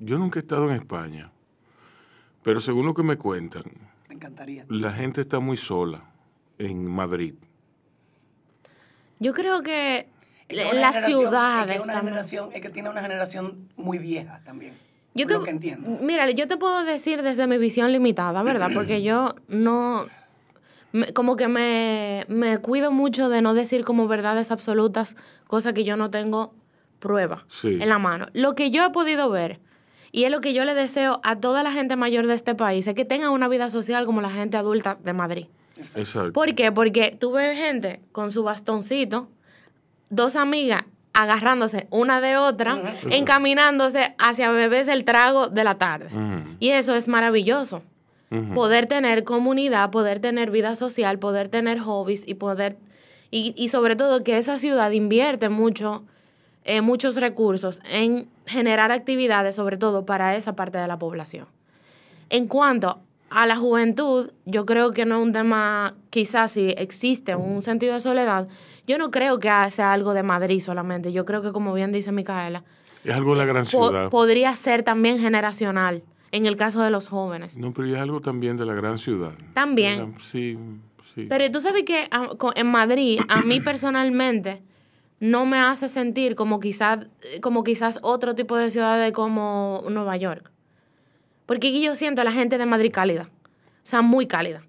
[0.00, 1.30] yo nunca he estado en España.
[2.42, 3.64] Pero según lo que me cuentan,
[4.08, 4.66] Me encantaría.
[4.68, 6.02] la gente está muy sola
[6.58, 7.34] en Madrid.
[9.18, 10.06] Yo creo que
[10.48, 12.14] Es que las ciudades Es que, una también.
[12.14, 14.74] generación, es que tiene una generación muy vieja también.
[15.14, 15.88] Yo te, lo que entiendo.
[16.00, 18.68] Mira, yo te puedo decir desde mi visión limitada, ¿verdad?
[18.74, 20.06] Porque yo no...
[20.92, 25.84] me- como que me, me cuido mucho de no decir como verdades absolutas, cosas que
[25.84, 26.52] yo no tengo
[26.98, 27.78] prueba Sí.
[27.80, 28.26] en la mano.
[28.32, 29.60] Lo que yo he podido ver,
[30.10, 32.86] y es lo que yo le deseo a toda la gente mayor de este país,
[32.88, 35.46] es que tengan una vida social como la gente adulta de Madrid.
[35.76, 36.32] Exacto.
[36.32, 36.72] ¿Por qué?
[36.72, 39.28] Porque tú ves gente con su bastoncito,
[40.10, 40.84] dos amigas
[41.14, 46.08] agarrándose una de otra, encaminándose hacia beberse el trago de la tarde.
[46.58, 47.82] Y eso es maravilloso.
[48.52, 52.76] Poder tener comunidad, poder tener vida social, poder tener hobbies y poder...
[53.30, 56.04] Y, y sobre todo que esa ciudad invierte mucho,
[56.64, 61.46] eh, muchos recursos en generar actividades, sobre todo para esa parte de la población.
[62.28, 62.98] En cuanto
[63.34, 67.94] a la juventud, yo creo que no es un tema, quizás si existe un sentido
[67.94, 68.48] de soledad,
[68.86, 71.12] yo no creo que sea algo de Madrid solamente.
[71.12, 72.62] Yo creo que, como bien dice Micaela,
[73.04, 74.10] Es algo de la gran po- ciudad.
[74.10, 77.56] podría ser también generacional en el caso de los jóvenes.
[77.56, 79.32] No, pero es algo también de la gran ciudad.
[79.52, 80.14] También.
[80.20, 80.56] Sí,
[81.14, 81.26] sí.
[81.28, 84.62] Pero tú sabes que ah, en Madrid, a mí personalmente,
[85.20, 87.06] no me hace sentir como quizás,
[87.40, 90.50] como quizás otro tipo de ciudades como Nueva York.
[91.46, 93.28] Porque yo siento a la gente de Madrid cálida.
[93.82, 94.62] O sea, muy cálida.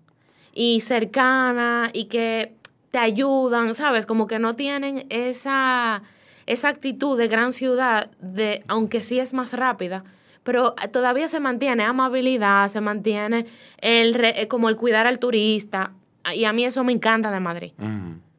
[0.54, 2.54] Y cercana y que
[2.92, 4.06] te ayudan, ¿sabes?
[4.06, 6.02] Como que no tienen esa,
[6.46, 10.04] esa actitud de gran ciudad, de, aunque sí es más rápida,
[10.44, 13.46] pero todavía se mantiene amabilidad, se mantiene
[13.80, 15.92] el, re- eh, como el cuidar al turista.
[16.34, 17.72] Y a mí eso me encanta de Madrid.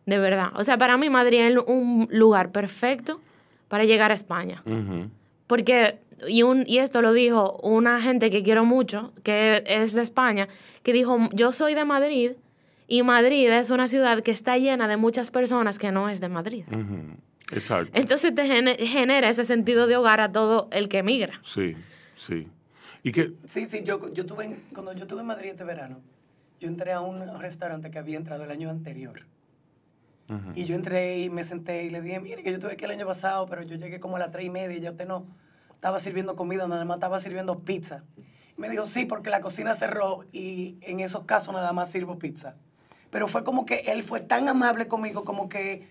[0.07, 0.51] De verdad.
[0.55, 3.21] O sea, para mí Madrid es un lugar perfecto
[3.69, 4.63] para llegar a España.
[5.47, 5.99] Porque,
[6.29, 10.49] y, un, y esto lo dijo una gente que quiero mucho, que es de España,
[10.83, 12.33] que dijo, yo soy de Madrid
[12.89, 16.29] y Madrid es una ciudad que está llena de muchas personas que no es de
[16.29, 16.65] Madrid.
[17.53, 17.91] Exacto.
[17.95, 21.39] Entonces te gene- genera ese sentido de hogar a todo el que migra.
[21.43, 21.77] Sí,
[22.15, 22.49] sí.
[23.03, 26.01] Y que, Sí, sí, yo, yo tuve, en- cuando yo estuve en Madrid este verano,
[26.59, 29.21] yo entré a un restaurante que había entrado el año anterior.
[30.57, 32.91] Y yo entré y me senté y le dije, mire, que yo estuve aquí el
[32.91, 35.25] año pasado, pero yo llegué como a las tres y media y ya usted no
[35.77, 38.03] estaba sirviendo comida, nada más estaba sirviendo pizza.
[38.57, 42.19] Y me dijo, sí, porque la cocina cerró y en esos casos nada más sirvo
[42.19, 42.57] pizza.
[43.11, 45.87] Pero fue como que él fue tan amable conmigo, como que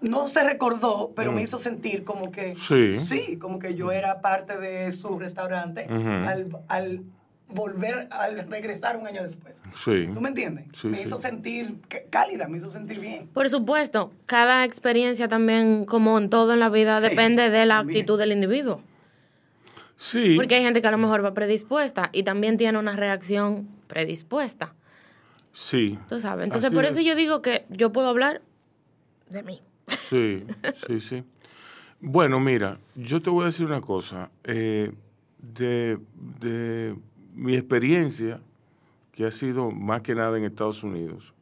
[0.00, 3.00] no se recordó, pero me hizo sentir como que Sí.
[3.00, 7.02] sí, como que yo era parte de su restaurante al, al
[7.48, 9.56] volver a regresar un año después.
[9.74, 10.08] Sí.
[10.14, 10.66] ¿Tú me entiendes?
[10.74, 11.02] Sí, me sí.
[11.04, 13.26] hizo sentir cálida, me hizo sentir bien.
[13.28, 17.78] Por supuesto, cada experiencia también, como en todo en la vida, Sí, depende de la
[17.78, 17.98] también.
[17.98, 18.80] actitud del individuo.
[19.96, 20.34] Sí.
[20.36, 24.74] Porque hay gente que a lo mejor va predispuesta y también tiene una reacción predispuesta.
[25.52, 25.98] Sí.
[26.08, 26.44] Tú sabes.
[26.44, 26.90] Entonces, Así por es.
[26.92, 28.42] eso yo digo que yo puedo hablar
[29.30, 29.62] de mí.
[29.86, 30.44] Sí,
[30.86, 31.24] sí, sí.
[32.00, 34.30] Bueno, mira, yo te voy a decir una cosa.
[34.44, 34.92] eh,
[35.38, 35.98] de,
[36.40, 36.96] de
[37.34, 38.40] mi experiencia,
[39.12, 41.34] que ha sido más que nada en Estados Unidos,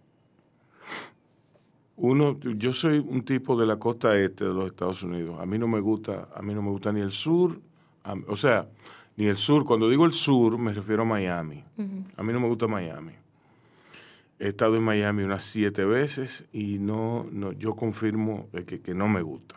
[1.96, 5.38] uno, yo soy un tipo de la costa este de los Estados Unidos.
[5.40, 7.60] A mí no me gusta, a mí no me gusta ni el sur,
[8.04, 8.68] a- o sea,
[9.16, 9.64] ni el sur.
[9.64, 11.62] Cuando digo el sur, me refiero a Miami.
[12.16, 13.12] A mí no me gusta Miami.
[14.38, 19.06] He estado en Miami unas siete veces y no, no yo confirmo que, que no
[19.08, 19.54] me gusta.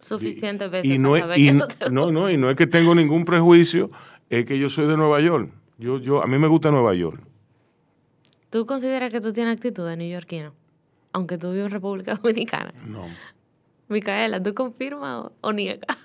[0.00, 2.12] Suficientes veces Y no, para saber y que no, no te no, gusta.
[2.12, 3.90] no, y no es que tengo ningún prejuicio,
[4.30, 5.50] es que yo soy de Nueva York.
[5.78, 7.20] Yo, yo, a mí me gusta Nueva York.
[8.50, 10.54] ¿Tú consideras que tú tienes actitud de neoyorquino?
[11.12, 12.72] Aunque tú vives en República Dominicana.
[12.86, 13.06] No.
[13.88, 15.96] Micaela, ¿tú confirmas o, o niegas?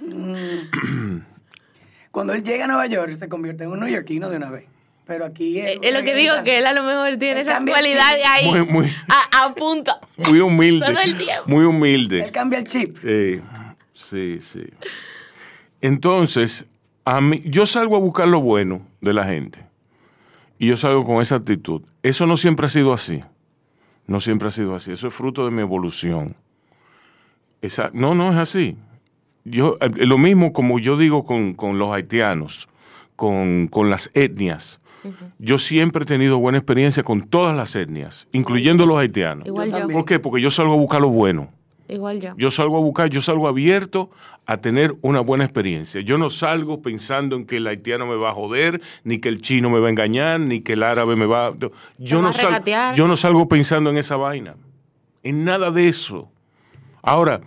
[2.10, 4.64] Cuando él llega a Nueva York, se convierte en un neoyorquino de una vez.
[5.06, 7.64] Pero aquí Es Eh, lo que digo, que él a lo mejor tiene Él esas
[7.64, 9.92] cualidades ahí Muy, muy, a, a punto.
[10.16, 10.86] muy humilde.
[10.86, 11.44] Todo el tiempo.
[11.46, 12.22] Muy humilde.
[12.24, 12.96] Él cambia el chip.
[13.02, 13.40] Sí,
[13.92, 14.64] sí, sí.
[15.80, 16.66] Entonces,
[17.04, 19.64] a mí, yo salgo a buscar lo bueno de la gente.
[20.58, 21.82] Y yo salgo con esa actitud.
[22.02, 23.22] Eso no siempre ha sido así.
[24.06, 24.92] No siempre ha sido así.
[24.92, 26.36] Eso es fruto de mi evolución.
[27.62, 28.76] Esa, no, no es así.
[29.44, 32.68] Yo, eh, lo mismo como yo digo con, con los haitianos,
[33.16, 34.80] con, con las etnias.
[35.38, 39.46] Yo siempre he tenido buena experiencia con todas las etnias, incluyendo los haitianos.
[39.46, 39.88] Igual Yo.
[39.88, 40.18] ¿Por qué?
[40.18, 41.48] Porque yo salgo a buscar lo bueno.
[41.88, 42.34] Igual yo.
[42.36, 44.10] Yo salgo a buscar, yo salgo abierto
[44.46, 46.00] a tener una buena experiencia.
[46.02, 49.40] Yo no salgo pensando en que el haitiano me va a joder, ni que el
[49.40, 51.52] chino me va a engañar, ni que el árabe me va a...
[51.98, 52.94] Yo, va no, a sal- regatear.
[52.94, 54.54] yo no salgo pensando en esa vaina.
[55.24, 56.30] En nada de eso.
[57.02, 57.40] Ahora,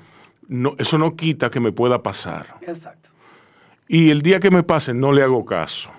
[0.47, 2.55] no, eso no quita que me pueda pasar.
[2.61, 3.09] Exacto.
[3.87, 5.89] Y el día que me pase, no le hago caso.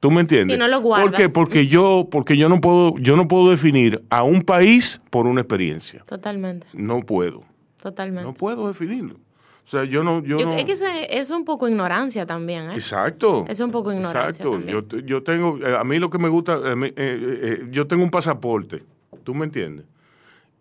[0.00, 0.54] ¿Tú me entiendes?
[0.54, 1.20] Si no lo ¿Por guardas.
[1.20, 1.28] qué?
[1.28, 5.42] Porque yo, porque yo no puedo, yo no puedo definir a un país por una
[5.42, 6.02] experiencia.
[6.06, 7.42] Totalmente, No puedo.
[7.80, 8.22] totalmente.
[8.24, 9.14] No puedo definirlo.
[9.16, 10.20] O sea, yo no...
[10.24, 10.52] Yo Yo- no...
[10.54, 12.74] Es que eso es, es un poco ignorancia también, ¿eh?
[12.74, 13.44] Exacto.
[13.46, 14.52] Es un poco ignorancia Exacto.
[14.52, 14.86] también.
[14.88, 18.02] Yo, yo tengo, eh, a mí lo que me gusta, eh, eh, eh, yo tengo
[18.02, 18.82] un pasaporte,
[19.22, 19.86] ¿tú me entiendes?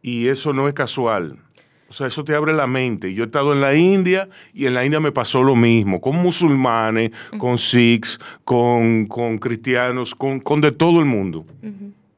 [0.02, 1.40] Y eso no es casual.
[1.90, 3.14] O sea, eso te abre la mente.
[3.14, 6.16] Yo he estado en la India y en la India me pasó lo mismo, con
[6.18, 11.46] musulmanes, con sikhs, con, con cristianos, con, con de todo el mundo.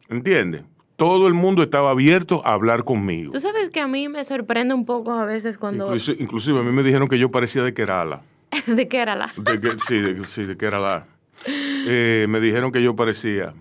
[0.10, 0.64] ¿Entiendes?
[0.98, 3.32] Todo el mundo estaba abierto a hablar conmigo.
[3.32, 5.92] Tú sabes que a mí me sorprende un poco a veces cuando...
[5.92, 8.22] Inclusi- inclusive a mí me dijeron que yo parecía de Kerala.
[8.68, 9.32] ¿De qué era la?
[9.38, 11.08] De que- sí, de, sí, de Kerala.
[11.48, 13.54] Eh, me dijeron que yo parecía.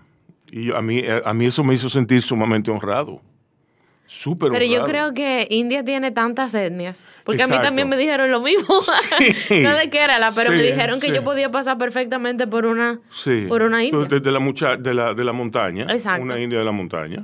[0.51, 3.21] Y a mí, eh, a mí eso me hizo sentir sumamente honrado.
[4.13, 7.05] Súper Pero yo creo que India tiene tantas etnias.
[7.23, 8.67] Porque a mí también me dijeron lo mismo.
[9.47, 9.61] Sí.
[9.61, 11.13] no de qué era la, pero Sí, me dijeron que sí.
[11.13, 13.45] yo podía pasar perfectamente por una, Sí.
[13.47, 14.05] por una India.
[14.09, 15.85] De, de la, mucha, de, la, de la montaña.
[15.89, 16.23] Exacto.
[16.23, 17.23] Una india de la montaña.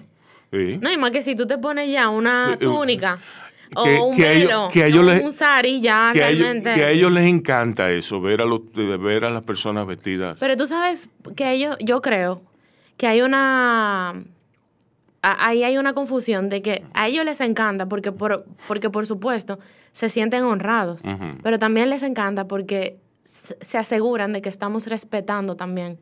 [0.53, 0.77] Sí.
[0.81, 3.19] No, y más que si tú te pones ya una eh, túnica
[3.75, 6.29] o que- un que ellos- velo, que ellos no les- un sari, ya que, a
[6.29, 6.73] ellos, realmente...
[6.73, 10.37] que a ellos les encanta eso, ver a, los, ver a las personas vestidas.
[10.39, 12.41] Pero tú sabes que ellos, yo creo
[12.95, 14.23] que hay una...
[15.21, 19.59] Ahí hay una confusión de que a ellos les encanta porque por, porque por supuesto
[19.91, 21.01] se sienten honrados,
[21.43, 25.99] pero también les encanta porque se se aseguran de que estamos respetando también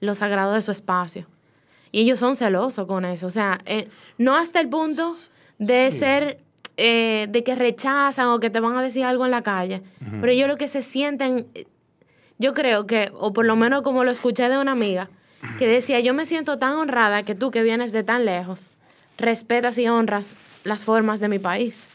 [0.00, 1.26] lo sagrado de su espacio.
[1.92, 3.26] Y ellos son celosos con eso.
[3.26, 5.14] O sea, eh, no hasta el punto
[5.58, 6.40] de ser,
[6.76, 9.82] eh, de que rechazan o que te van a decir algo en la calle.
[10.20, 11.46] Pero ellos lo que se sienten,
[12.38, 15.08] yo creo que, o por lo menos como lo escuché de una amiga,
[15.58, 18.68] que decía, yo me siento tan honrada que tú que vienes de tan lejos,
[19.18, 21.88] respetas y honras las formas de mi país.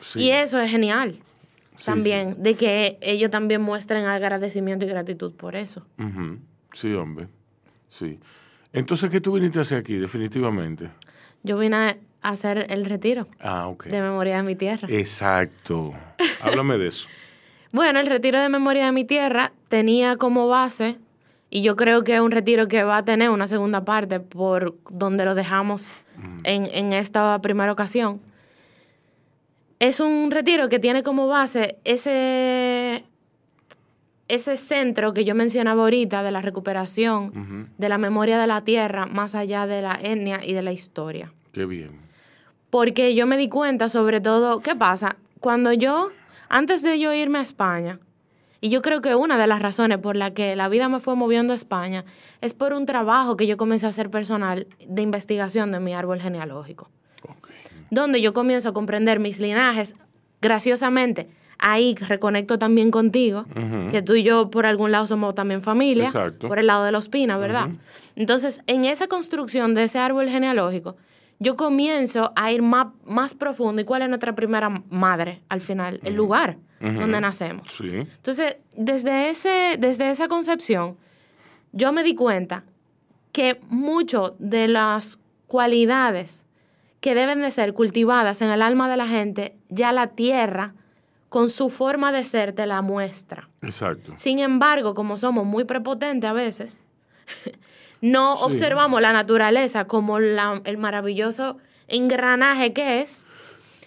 [0.00, 0.20] Sí.
[0.24, 1.18] Y eso es genial.
[1.76, 5.86] Sí, también, de que ellos también muestren agradecimiento y gratitud por eso.
[6.72, 7.28] Sí, hombre.
[7.88, 8.18] Sí.
[8.72, 10.90] Entonces, ¿qué tú viniste a hacer aquí, definitivamente?
[11.42, 13.84] Yo vine a hacer el retiro Ah, ok.
[13.86, 14.88] de memoria de mi tierra.
[14.90, 15.92] Exacto.
[16.40, 17.08] Háblame de eso.
[17.72, 20.96] Bueno, el retiro de memoria de mi tierra tenía como base,
[21.50, 24.76] y yo creo que es un retiro que va a tener una segunda parte por
[24.90, 25.88] donde lo dejamos
[26.44, 28.20] en, en esta primera ocasión.
[29.78, 33.04] Es un retiro que tiene como base ese,
[34.28, 39.06] ese centro que yo mencionaba ahorita de la recuperación de la memoria de la tierra
[39.06, 41.32] más allá de la etnia y de la historia.
[41.52, 41.90] Qué bien.
[42.70, 45.16] Porque yo me di cuenta sobre todo, ¿qué pasa?
[45.40, 46.10] Cuando yo,
[46.48, 48.00] antes de yo irme a España,
[48.60, 51.14] Y yo creo que una de las razones por la que la vida me fue
[51.14, 52.04] moviendo a España
[52.40, 56.20] es por un trabajo que yo comencé a hacer personal de investigación de mi árbol
[56.20, 56.90] genealógico.
[57.90, 59.94] Donde yo comienzo a comprender mis linajes.
[60.40, 61.28] Graciosamente,
[61.58, 63.46] ahí reconecto también contigo,
[63.90, 66.48] que tú y yo por algún lado somos también familia, Exacto.
[66.48, 67.68] por el lado de los Pinas, ¿verdad?
[68.16, 70.96] Entonces, en esa construcción de ese árbol genealógico,
[71.38, 73.82] yo comienzo a ir más, más profundo.
[73.82, 76.00] ¿Y cuál es nuestra primera madre al final?
[76.02, 77.70] El lugar donde nacemos.
[77.72, 77.88] Sí.
[77.90, 80.96] Entonces, desde, ese, desde esa concepción,
[81.72, 82.64] yo me di cuenta
[83.32, 86.44] que mucho de las cualidades
[87.00, 90.74] que deben de ser cultivadas en el alma de la gente, ya la tierra,
[91.28, 93.48] con su forma de ser, te la muestra.
[93.62, 94.12] Exacto.
[94.16, 96.84] Sin embargo, como somos muy prepotentes a veces,
[98.00, 98.42] no Sí.
[98.44, 101.58] observamos la naturaleza como la- el maravilloso
[101.88, 103.26] engranaje que es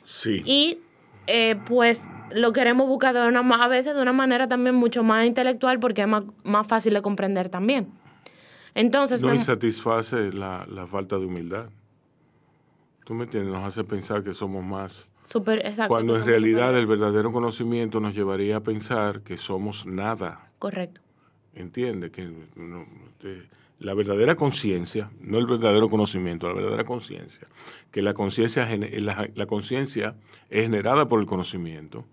[0.04, 0.42] Sí.
[0.46, 0.80] y
[1.28, 2.02] eh, pues
[2.34, 6.02] lo queremos buscar de una, a veces de una manera también mucho más intelectual porque
[6.04, 7.88] es más, más fácil de comprender también.
[8.76, 11.70] Entonces, no me- insatisface la, la falta de humildad.
[13.06, 15.10] Tú me entiendes, nos hace pensar que somos más.
[15.26, 19.86] super- exacto, Cuando en realidad super- el verdadero conocimiento nos llevaría a pensar que somos
[19.86, 20.50] nada.
[20.60, 21.02] Correcto.
[21.56, 22.12] ¿Entiendes?
[22.12, 22.86] Que no-
[23.20, 23.50] te-
[23.80, 27.48] la verdadera conciencia, no el verdadero conocimiento, la verdadera conciencia,
[27.92, 30.16] que la conciencia la, la conciencia
[30.50, 32.06] es generada por el conocimiento,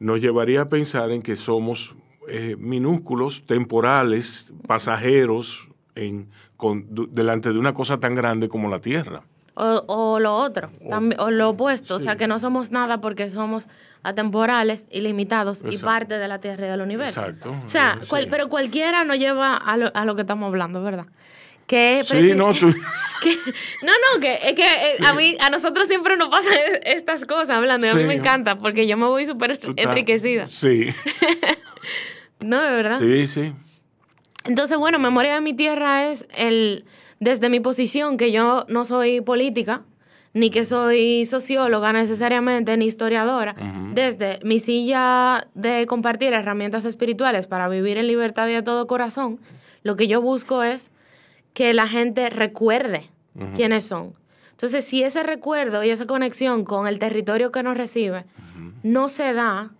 [0.00, 1.94] nos llevaría a pensar en que somos
[2.28, 9.22] eh, minúsculos, temporales, pasajeros, en, con- delante de una cosa tan grande como la Tierra.
[9.56, 10.72] O, o lo otro,
[11.18, 13.68] o lo opuesto, o sea que no somos nada porque somos
[14.02, 15.86] atemporales, ilimitados y Exacto.
[15.86, 17.20] parte de la Tierra y del universo.
[17.24, 17.56] Exacto.
[17.64, 18.08] O sea, Sí.
[18.08, 21.06] cual- pero cualquiera nos lleva a lo, a lo que estamos hablando, ¿verdad?
[21.68, 22.74] Que Sí, no, tú-
[23.22, 23.36] que-
[23.82, 26.52] no, no, que es que eh, a mí, a nosotros siempre nos pasan
[26.84, 30.46] estas cosas hablando y a mí me encanta porque yo me voy súper enriquecida.
[30.48, 30.88] Sí,
[32.40, 32.98] No, de verdad.
[32.98, 33.52] sí, sí.
[34.44, 36.84] Entonces, bueno, Memoria de mi Tierra es el,
[37.20, 39.82] desde mi posición, que yo no soy política,
[40.32, 43.54] ni que soy socióloga necesariamente, ni historiadora,
[43.92, 49.38] desde mi silla de compartir herramientas espirituales para vivir en libertad y a todo corazón,
[49.84, 50.90] lo que yo busco es
[51.52, 53.10] que la gente recuerde
[53.54, 54.14] quiénes son.
[54.50, 58.24] Entonces, si ese recuerdo y esa conexión con el territorio que nos recibe
[58.82, 59.70] no se da,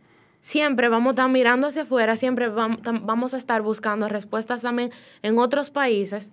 [0.40, 4.90] siempre vamos a estar mirando hacia afuera, siempre vamos a estar buscando respuestas también
[5.22, 6.32] en otros países.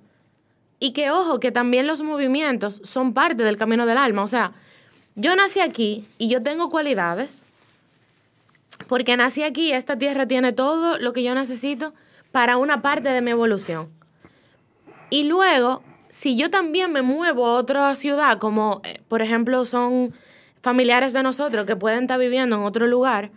[0.84, 4.24] Y que, ojo, que también los movimientos son parte del camino del alma.
[4.24, 4.52] O sea,
[5.16, 7.46] yo nací aquí y yo tengo cualidades,
[8.88, 11.94] porque nací aquí esta tierra tiene todo lo que yo necesito
[12.32, 13.90] para una parte de mi evolución.
[15.12, 20.14] Y luego, si yo también me muevo a otra ciudad, como eh, por ejemplo son
[20.64, 23.30] familiares de nosotros que pueden estar viviendo en otro lugar,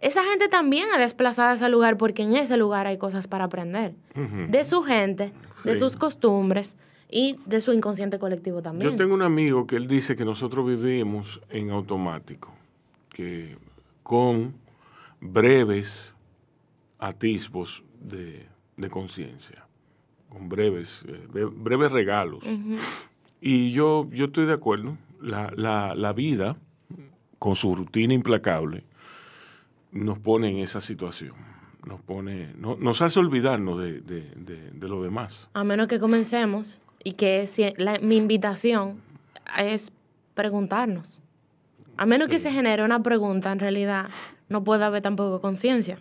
[0.00, 3.44] esa gente también ha desplazado a ese lugar porque en ese lugar hay cosas para
[3.44, 3.92] aprender.
[4.14, 5.32] De su gente,
[5.64, 5.80] de Sí.
[5.80, 6.76] sus costumbres
[7.12, 8.90] y de su inconsciente colectivo también.
[8.90, 12.52] Yo tengo un amigo que él dice que nosotros vivimos en automático,
[13.10, 13.56] que
[14.02, 14.54] con
[15.20, 16.14] breves
[16.98, 18.46] atisbos de,
[18.76, 19.64] de conciencia,
[20.28, 22.44] con breves, eh, bre- breves regalos.
[23.40, 26.56] Y yo, yo estoy de acuerdo, la, la, la vida,
[27.38, 28.84] con su rutina implacable,
[29.90, 31.34] nos pone en esa situación,
[31.86, 35.48] nos, pone, no- nos hace olvidarnos de, de- de- de lo demás.
[35.54, 39.00] A menos que comencemos y que si- la- mi invitación
[39.58, 39.92] es
[40.34, 41.20] preguntarnos.
[41.96, 44.06] A menos que se genere una pregunta, en realidad
[44.48, 45.98] no puede haber tampoco conciencia.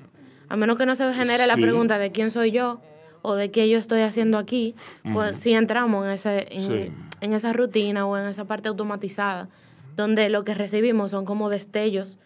[0.49, 2.81] A menos que no se genere la pregunta de quién soy yo
[3.21, 4.73] o de qué yo estoy haciendo aquí,
[5.13, 6.91] pues sí entramos en, ese, en, Sí.
[7.21, 9.47] en esa rutina o en esa parte automatizada,
[9.95, 12.19] donde lo que recibimos son como destellos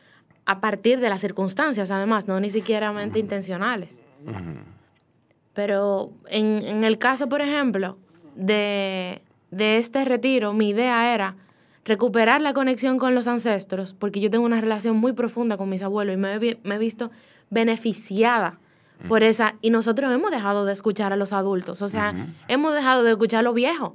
[0.46, 4.04] a partir de las circunstancias, además, no ni siquiera mente intencionales.
[5.54, 7.98] Pero en, en el caso, por ejemplo,
[8.36, 9.22] de,
[9.52, 11.36] de este retiro, mi idea era
[11.86, 15.84] recuperar la conexión con los ancestros, porque yo tengo una relación muy profunda con mis
[15.84, 17.12] abuelos y me he, me he visto
[17.50, 18.60] beneficiada
[19.08, 22.14] por esa, y nosotros hemos dejado de escuchar a los adultos, o sea,
[22.48, 23.94] hemos dejado de escuchar a los viejos.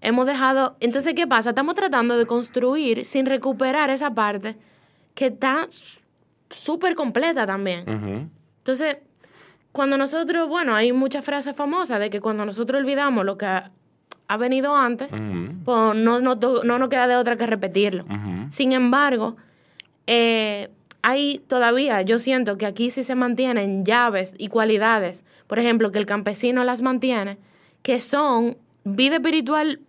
[0.00, 1.50] Hemos dejado, entonces, ¿qué pasa?
[1.50, 4.56] Estamos tratando de construir sin recuperar esa parte
[5.14, 5.68] que está
[6.50, 8.30] súper completa también.
[8.58, 8.96] Entonces,
[9.74, 13.72] cuando nosotros, bueno, hay muchas frases famosas de que cuando nosotros olvidamos lo que ha,
[14.28, 15.12] ha venido antes,
[15.64, 18.04] pues no, no, no nos queda de otra que repetirlo.
[18.50, 19.34] Sin embargo,
[20.06, 20.70] eh,
[21.02, 25.98] hay todavía, yo siento que aquí sí se mantienen llaves y cualidades, por ejemplo, que
[25.98, 27.38] el campesino las mantiene,
[27.82, 29.80] que son vida espiritual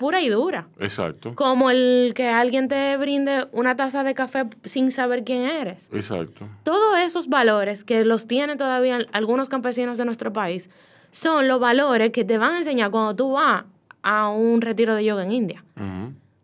[0.00, 0.66] pura y dura.
[0.78, 1.34] Exacto.
[1.34, 5.90] Como el que alguien te brinde una taza de café sin saber quién eres.
[5.92, 6.48] Exacto.
[6.64, 10.70] Todos esos valores que los tienen todavía algunos campesinos de nuestro país
[11.10, 13.64] son los valores que te van a enseñar cuando tú vas
[14.02, 15.64] a un retiro de yoga en India.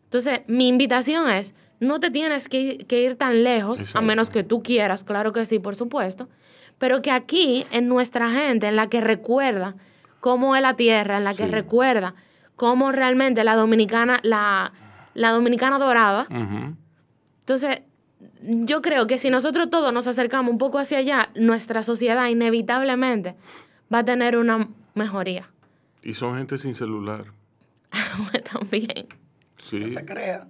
[0.05, 4.45] Entonces, mi invitación es, no te tienes que, que ir tan lejos, a menos que
[4.45, 6.29] tú quieras, claro que sí, por supuesto,
[6.77, 9.77] pero que aquí, en nuestra gente, en la que recuerda
[10.21, 12.15] cómo es la tierra, en la que recuerda
[12.57, 14.73] cómo realmente la dominicana, la,
[15.15, 16.27] la dominicana dorada,
[17.41, 17.83] entonces,
[18.41, 23.37] yo creo que si nosotros todos nos acercamos un poco hacia allá, nuestra sociedad inevitablemente
[23.93, 25.49] va a tener una mejoría.
[26.03, 27.27] Y son gente sin celular.
[28.53, 29.07] También.
[29.59, 29.79] Sí.
[29.79, 30.43] No te creas.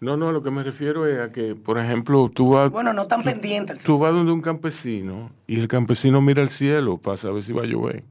[0.00, 3.06] No, no, lo que me refiero es a que, por ejemplo, tú vas, Bueno, no
[3.06, 3.74] tan pendiente.
[3.74, 7.52] el tú vas donde un campesino y el campesino mira al cielo para saber si
[7.52, 8.04] va a llover.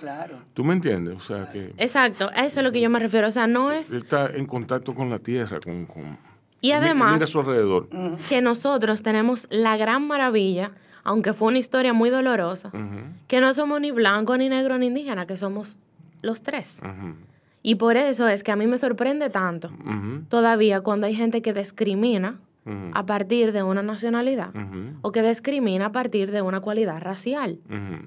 [0.00, 0.38] Claro.
[0.54, 1.14] ¿Tú me entiendes?
[1.14, 3.26] O sea, que Exacto, a eso es lo que yo me refiero.
[3.26, 5.84] O sea, no es él está en contacto con la tierra, con...
[5.84, 6.16] con
[6.62, 7.86] Y además- Mira a su alrededor.
[8.30, 10.70] que nosotros tenemos la gran maravilla,
[11.04, 12.72] aunque fue una historia muy dolorosa,
[13.28, 15.78] que no somos ni blanco, ni negro, ni indígena, que somos
[16.22, 16.80] los tres.
[17.62, 19.70] Y por eso es que a mí me sorprende tanto
[20.30, 22.38] todavía cuando hay gente que discrimina
[22.94, 24.50] a partir de una nacionalidad
[25.02, 27.58] o que discrimina a partir de una cualidad racial.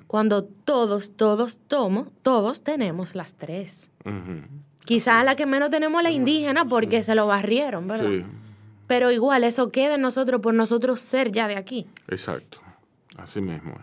[0.07, 3.91] Cuando todos, todos tomo, todos tenemos las tres.
[4.05, 4.41] ujú.
[4.85, 8.05] Quizá la que menos tenemos es la indígena porque se lo barrieron, ¿verdad?
[8.09, 8.25] Sí,
[8.85, 11.87] Pero igual eso queda en nosotros por nosotros ser ya de aquí.
[12.09, 12.57] exacto.
[13.17, 13.75] Así mismo.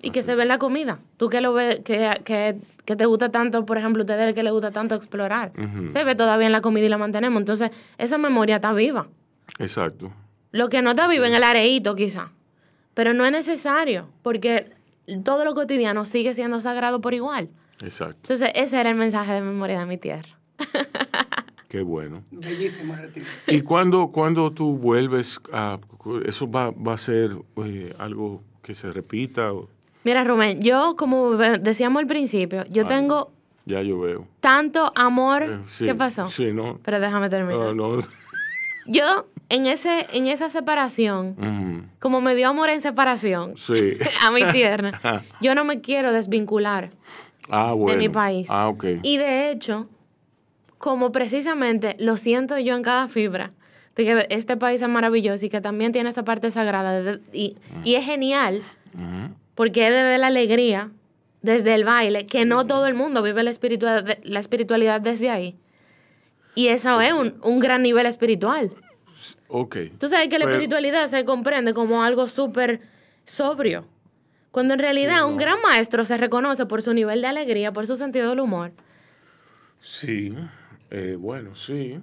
[0.00, 1.00] Y que se ve en la comida.
[1.18, 4.52] Tú que lo ves, que, que, que te gusta tanto, por ejemplo, ustedes que les
[4.52, 5.52] gusta tanto explorar.
[5.88, 7.38] Se ve todavía en la comida y la mantenemos.
[7.40, 9.08] Entonces, esa memoria está viva.
[9.58, 10.12] Exacto.
[10.52, 12.30] Lo que no está vivo en el areíto, quizá.
[12.94, 14.70] Pero no es necesario, porque
[15.24, 17.48] todo lo cotidiano sigue siendo sagrado por igual.
[17.82, 18.16] Exacto.
[18.22, 20.38] Entonces, ese era el mensaje de memoria de mi tierra.
[21.68, 22.22] Qué bueno.
[22.30, 23.26] Bellísimo el retiro.
[23.48, 25.76] ¿Y cuando, cuando tú vuelves a...
[26.24, 29.52] ¿Eso va, va a ser eh, algo que se repita?
[29.52, 29.68] o-
[30.04, 32.88] Mira, Rubén, yo, como decíamos al principio, yo Ay.
[32.88, 33.32] tengo
[33.66, 34.28] Ya yo veo.
[34.40, 35.42] tanto amor.
[35.42, 36.26] Eh, sí, ¿Qué pasó?
[36.28, 36.78] Sí, ¿no?
[36.84, 37.74] Pero déjame terminar.
[37.74, 37.98] No, no.
[38.86, 43.96] Yo, en, ese, en esa separación, como me dio amor en separación Sí.
[44.26, 45.00] a mi tierna,
[45.40, 46.90] yo no me quiero desvincular
[47.48, 47.92] Ah, bueno.
[47.92, 48.48] de mi país.
[48.50, 48.84] Ah, ok.
[49.02, 49.88] Y de hecho,
[50.78, 53.52] como precisamente lo siento yo en cada fibra,
[53.94, 57.56] de que este país es maravilloso y que también tiene esa parte sagrada, de- y,
[57.84, 58.60] y es genial,
[59.54, 60.90] porque es desde la alegría,
[61.40, 65.56] desde el baile, que no todo el mundo vive la espiritualidad, la espiritualidad desde ahí.
[66.54, 68.70] Y eso es un, un gran nivel espiritual.
[69.48, 69.76] Ok.
[69.98, 72.80] Tú sabes que la Pero- espiritualidad se comprende como algo súper
[73.24, 73.86] sobrio.
[74.50, 77.96] Cuando en realidad un gran maestro se reconoce por su nivel de alegría, por su
[77.96, 78.72] sentido del humor.
[79.78, 80.34] Sí.
[80.90, 82.00] eh, bueno, sí.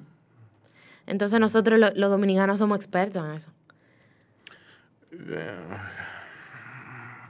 [1.08, 3.50] Entonces nosotros lo- los dominicanos somos expertos en eso.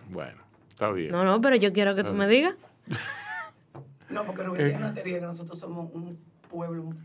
[0.10, 1.12] Bueno, está bien.
[1.12, 2.56] No, no, pero yo quiero que tú me digas.
[4.10, 6.96] No, porque Rubén tiene una teoría que nosotros somos un pueblo muy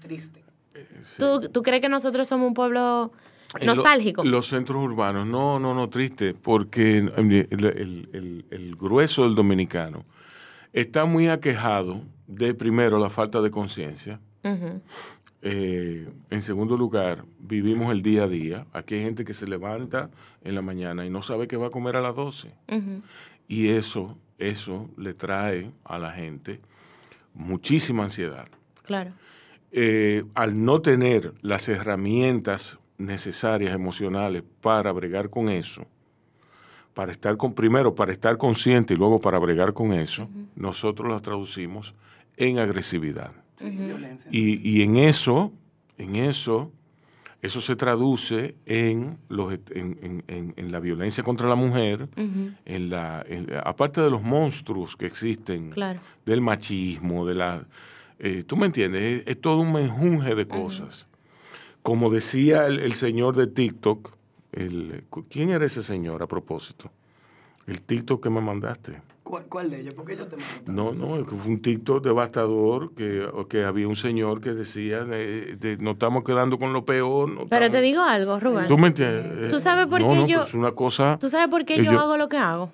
[1.18, 3.12] ¿Tú, tú crees que nosotros somos un pueblo
[3.60, 4.24] lo- nostálgico?
[4.24, 7.12] los centros urbanos, no, no, no, triste, porque el,
[7.50, 10.04] el- el- el grueso del dominicano
[10.72, 14.20] está muy aquejado de, primero, la falta de conciencia.
[15.40, 18.66] Eh, en segundo lugar, vivimos el día a día.
[18.72, 20.10] Aquí hay gente que se levanta
[20.42, 22.48] en la mañana y no sabe qué va a comer a las 12.
[22.70, 23.02] Ujú.
[23.46, 26.60] Y eso, eso le trae a la gente
[27.34, 28.48] muchísima ansiedad.
[28.82, 29.12] Claro.
[29.70, 35.86] Eh, al no tener las herramientas necesarias emocionales para bregar con eso,
[36.94, 41.22] para estar con, primero para estar consciente y luego para bregar con eso, nosotros las
[41.22, 41.94] traducimos
[42.36, 43.32] en agresividad.
[43.56, 44.30] Sí, violencia.
[44.32, 45.52] Y, y en eso,
[45.98, 46.72] en eso,
[47.42, 52.90] eso se traduce en, los, en, en- en- en la violencia contra la mujer, en
[52.90, 56.00] la, en- aparte de los monstruos que existen, Claro.
[56.24, 57.66] del machismo, de la...
[58.18, 59.20] eh, ¿Tú me entiendes?
[59.22, 61.06] Es, es todo un menjunje de cosas.
[61.82, 64.12] Como decía el, el señor de TikTok,
[64.52, 66.90] el, ¿quién era ese señor a propósito?
[67.66, 69.00] El TikTok que me mandaste.
[69.22, 69.92] ¿Cuál, cuál de ellos?
[69.94, 73.86] Porque yo te mando No, no, es que fue un TikTok devastador que, que había
[73.86, 77.28] un señor que decía, eh, de- no estamos quedando con lo peor.
[77.30, 78.68] no Pero te digo algo, Rubén.
[78.68, 79.50] ¿Tú me entiendes?
[79.50, 81.18] ¿Tú sabes por No, qué no, yo- pues una cosa...
[81.20, 82.72] ¿Tú sabes por qué Eh, yo yo- hago lo que hago?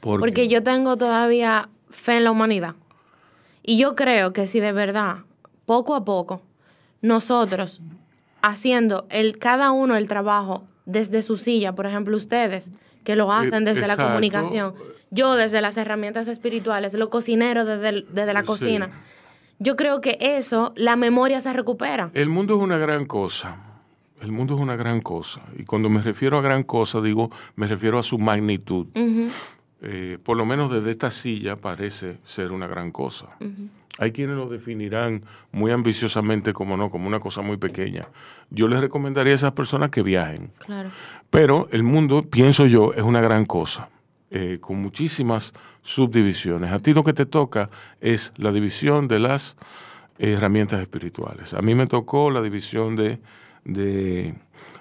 [0.00, 0.48] ¿por Porque qué?
[0.48, 2.76] yo tengo todavía fe en la humanidad.
[3.62, 5.18] Y yo creo que si de verdad,
[5.66, 6.42] poco a poco,
[7.02, 7.80] nosotros
[8.42, 12.70] haciendo el, cada uno el trabajo desde su silla, por ejemplo, ustedes,
[13.04, 14.74] que lo hacen desde la comunicación,
[15.10, 18.46] yo desde las herramientas espirituales, los cocineros desde, el- desde la Sí.
[18.46, 18.90] cocina,
[19.58, 22.10] yo creo que eso, la memoria se recupera.
[22.14, 23.56] El mundo es una gran cosa.
[24.22, 25.40] El mundo es una gran cosa.
[25.56, 28.86] Y cuando me refiero a gran cosa, digo, me refiero a su magnitud.
[29.82, 33.28] Eh, por lo menos desde esta silla parece ser una gran cosa.
[33.98, 35.22] Hay quienes lo definirán
[35.52, 38.08] muy ambiciosamente como no, como una cosa muy pequeña.
[38.50, 40.52] Yo les recomendaría a esas personas que viajen.
[40.64, 40.90] Claro.
[41.30, 43.88] Pero el mundo, pienso yo, es una gran cosa,
[44.30, 45.52] eh, con muchísimas
[45.82, 46.72] subdivisiones.
[46.72, 47.70] A ti lo que te toca
[48.00, 49.56] es la división de las
[50.18, 51.54] herramientas espirituales.
[51.54, 53.18] A mí me tocó la división de,
[53.64, 54.34] de,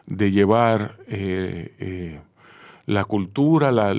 [0.06, 2.20] de llevar eh, eh,
[2.90, 3.94] la cultura, la,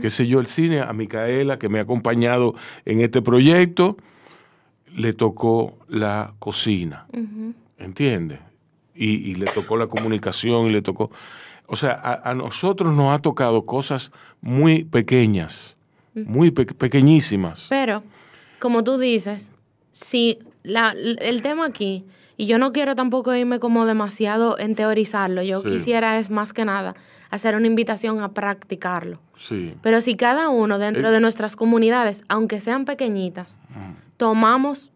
[0.00, 3.96] qué sé yo, el cine, a Micaela, que me ha acompañado en este proyecto,
[4.94, 7.06] le tocó la cocina,
[7.76, 8.38] ¿entiendes?
[8.94, 11.10] Y, y le tocó la comunicación y le tocó...
[11.66, 15.76] O sea, a, a nosotros nos ha tocado cosas muy pequeñas,
[16.14, 17.66] muy pe- pequeñísimas.
[17.68, 18.04] Pero,
[18.60, 19.50] como tú dices,
[19.90, 22.04] si la, el tema aquí,
[22.36, 25.68] y yo no quiero tampoco irme como demasiado en teorizarlo, yo Sí.
[25.68, 26.94] quisiera es más que nada
[27.30, 29.18] hacer una invitación a practicarlo.
[29.36, 31.12] Sí, Pero si cada uno dentro Eh.
[31.12, 33.58] de nuestras comunidades, aunque sean pequeñitas,
[34.16, 34.92] tomamos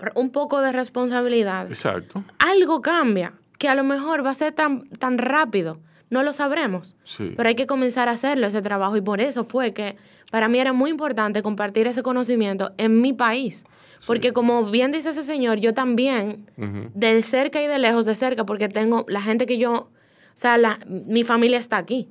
[0.00, 2.22] r- un poco de responsabilidad, exacto.
[2.38, 5.78] algo cambia, que a lo mejor va a ser tan, tan rápido,
[6.10, 6.94] no lo sabremos.
[7.04, 7.32] Sí.
[7.36, 9.96] Pero hay que comenzar a hacerlo, ese trabajo, y por eso fue que
[10.30, 13.64] para mí era muy importante compartir ese conocimiento en mi país.
[14.06, 16.50] Porque como bien dice ese señor, yo también,
[16.94, 19.88] de cerca y de lejos, de cerca, porque tengo la gente que yo, o
[20.34, 22.08] sea, la- mi familia está aquí.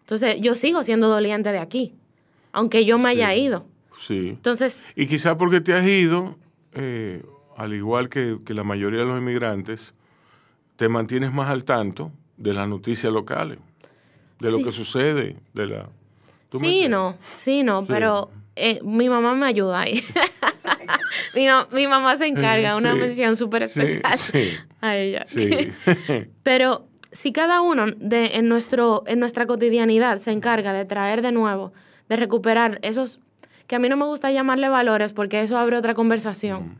[0.00, 1.94] Entonces, yo sigo siendo doliente de aquí,
[2.52, 3.66] aunque yo me haya ido.
[3.98, 4.28] Sí.
[4.30, 6.36] Entonces, Y quizás porque te has ido,
[6.72, 7.22] eh,
[7.56, 9.94] al igual que, que la mayoría de los inmigrantes,
[10.76, 13.58] te mantienes más al tanto de las noticias locales,
[14.40, 14.64] de lo Sí.
[14.64, 15.88] que sucede, de la...
[16.48, 16.90] ¿tú me Sí, entiendes?
[16.90, 17.86] no, sí, no, Sí.
[17.88, 20.02] pero eh, mi mamá me ayuda ahí.
[21.34, 24.50] mi, mi mamá se encarga, una Sí, mención súper especial sí.
[24.80, 25.24] a ella.
[26.42, 31.32] Pero si cada uno de, en, nuestro, en nuestra cotidianidad se encarga de traer de
[31.32, 31.72] nuevo,
[32.08, 33.20] de recuperar esos,
[33.66, 36.78] que a mí no me gusta llamarle valores porque eso abre otra conversación,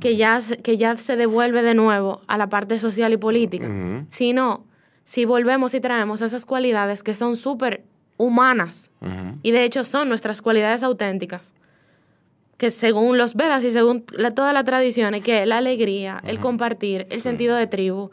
[0.00, 3.66] que, ya, se- que ya se devuelve de nuevo a la parte social y política,
[3.66, 4.06] Ujú.
[4.08, 4.66] sino
[5.04, 7.84] si volvemos y traemos esas cualidades que son súper
[8.16, 8.90] humanas.
[9.42, 11.54] Y de hecho son nuestras cualidades auténticas,
[12.56, 16.40] que según los Vedas y según la- todas las tradiciones, que es la alegría, el
[16.40, 18.10] compartir, el sentido de tribu,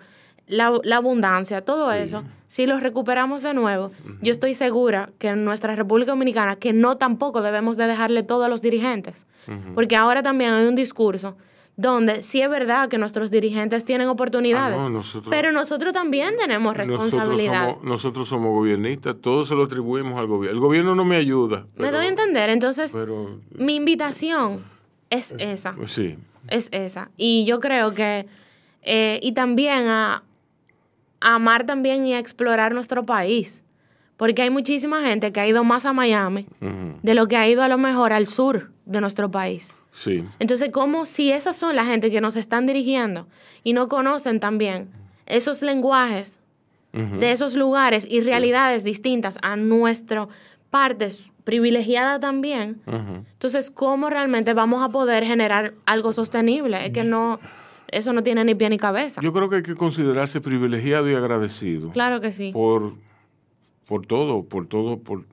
[0.48, 3.92] la, la abundancia, todo eso, si los recuperamos de nuevo,
[4.22, 8.44] yo estoy segura que en nuestra República Dominicana, que no tampoco debemos de dejarle todo
[8.44, 9.26] a los dirigentes,
[9.74, 11.38] porque ahora también hay un discurso
[11.76, 16.36] donde sí es verdad que nuestros dirigentes tienen oportunidades, Ah, no, nosotros- pero nosotros también
[16.40, 17.66] tenemos Nosotros responsabilidad.
[17.70, 20.56] somos, nosotros somos gobiernistas, todo se lo atribuimos al gobierno.
[20.56, 21.66] El gobierno no me ayuda.
[21.76, 22.50] ¿Me doy a entender?
[22.52, 24.64] Entonces, Pero, mi invitación
[25.10, 26.16] es esa, sí,
[26.48, 27.10] es esa.
[27.18, 28.28] Y yo creo que,
[28.84, 30.22] eh, y también a,
[31.22, 33.64] a amar también y a explorar nuestro país,
[34.18, 36.46] porque hay muchísima gente que ha ido más a Miami
[37.02, 39.74] de lo que ha ido a lo mejor al sur de nuestro país.
[39.94, 40.26] Sí.
[40.40, 43.28] Entonces, ¿cómo si esas son la gente que nos están dirigiendo
[43.64, 44.90] y no conocen también
[45.26, 46.42] esos lenguajes
[46.92, 50.28] de esos lugares y realidades distintas a nuestra
[50.70, 51.10] parte
[51.44, 52.82] privilegiada también?
[52.86, 56.86] Entonces, ¿cómo realmente vamos a poder generar algo sostenible?
[56.86, 57.40] Es que no,
[57.88, 59.22] eso no tiene ni pie ni cabeza.
[59.22, 61.90] Yo creo que hay que considerarse privilegiado y agradecido.
[61.92, 62.52] claro que sí.
[62.52, 62.94] por,
[63.88, 65.26] por todo, por todo, por,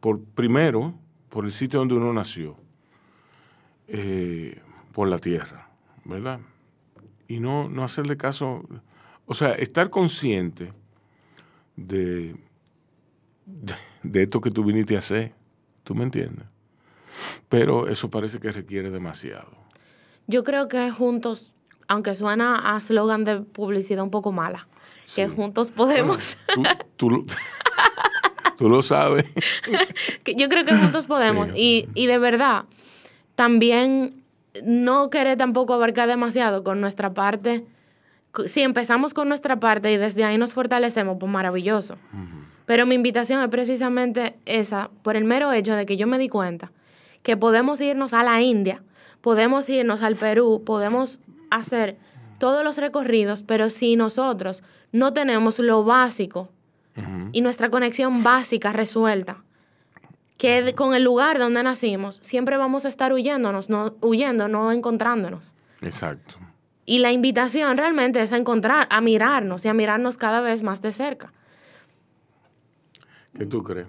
[0.00, 0.94] por primero,
[1.28, 2.56] por el sitio donde uno nació,
[3.88, 4.60] eh,
[4.92, 5.68] por la tierra,
[6.04, 6.40] ¿verdad?
[7.28, 8.62] Y no, no hacerle caso,
[9.26, 10.72] o sea, estar consciente
[11.76, 12.36] de,
[13.44, 15.34] de, de esto que tú viniste a hacer,
[15.84, 16.46] ¿tú me entiendes?
[17.48, 19.50] Pero eso parece que requiere demasiado.
[20.26, 21.52] Yo creo que juntos,
[21.88, 24.66] aunque suena a slogan de publicidad un poco mala,
[25.14, 26.62] que juntos podemos, Tú,
[26.96, 27.24] tú lo-
[28.58, 29.24] tú lo sabes.
[30.36, 31.50] yo creo que juntos podemos.
[31.54, 32.64] Y, y de verdad,
[33.36, 34.24] también
[34.64, 37.64] no querer tampoco abarcar demasiado con nuestra parte.
[38.46, 41.96] Si empezamos con nuestra parte y desde ahí nos fortalecemos, pues maravilloso.
[42.64, 46.28] Pero mi invitación es precisamente esa, por el mero hecho de que yo me di
[46.28, 46.72] cuenta
[47.22, 48.82] que podemos irnos a la India,
[49.20, 51.20] podemos irnos al Perú, podemos
[51.50, 51.96] hacer
[52.38, 54.62] todos los recorridos, pero si nosotros
[54.92, 56.50] no tenemos lo básico
[57.32, 59.44] y nuestra conexión básica resuelta,
[60.36, 65.54] que con el lugar donde nacimos, siempre vamos a estar huyéndonos, no, huyendo, no encontrándonos.
[65.80, 66.36] Exacto.
[66.84, 70.82] Y la invitación realmente es a encontrar, a mirarnos y a mirarnos cada vez más
[70.82, 71.32] de cerca.
[73.36, 73.88] ¿Qué tú crees?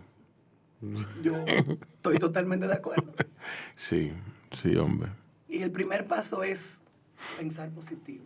[1.21, 3.13] Yo estoy totalmente de acuerdo.
[3.75, 4.11] Sí,
[4.51, 5.11] sí, hombre.
[5.47, 6.81] Y el primer paso es
[7.37, 8.25] pensar positivo.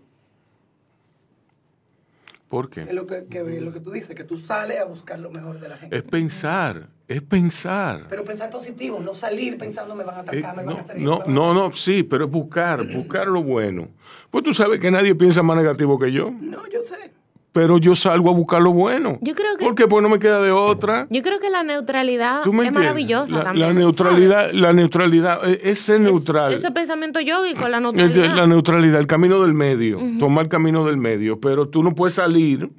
[2.52, 2.82] ¿Por qué?
[2.82, 5.60] Es lo que, que- lo que tú dices, que tú sales a buscar lo mejor
[5.62, 5.96] de la gente.
[5.96, 8.08] Es pensar, es pensar.
[8.10, 10.80] Pero pensar positivo, no salir pensando me van a Eh, atacar, me van no, a
[10.82, 13.88] hacer no, van no, no, sí, pero es buscar, buscar lo bueno.
[14.30, 17.12] Pues tú sabes que nadie piensa más negativo que yo, No, yo sé.
[17.54, 19.18] Pero yo salgo a buscar lo bueno.
[19.22, 21.08] Yo creo que- Porque pues no me queda de otra.
[21.10, 22.84] Yo creo que la neutralidad ¿Tú me es entiendes?
[22.84, 23.68] maravillosa la, también.
[23.68, 26.12] La neutralidad, la neutralidad, es ser ¿sabes?
[26.14, 26.50] neutral.
[26.54, 28.36] Es- Eso es pensamiento yógico, la neutralidad.
[28.36, 32.14] la neutralidad, el camino del medio, tomar el camino del medio, pero tú no puedes
[32.16, 32.70] salir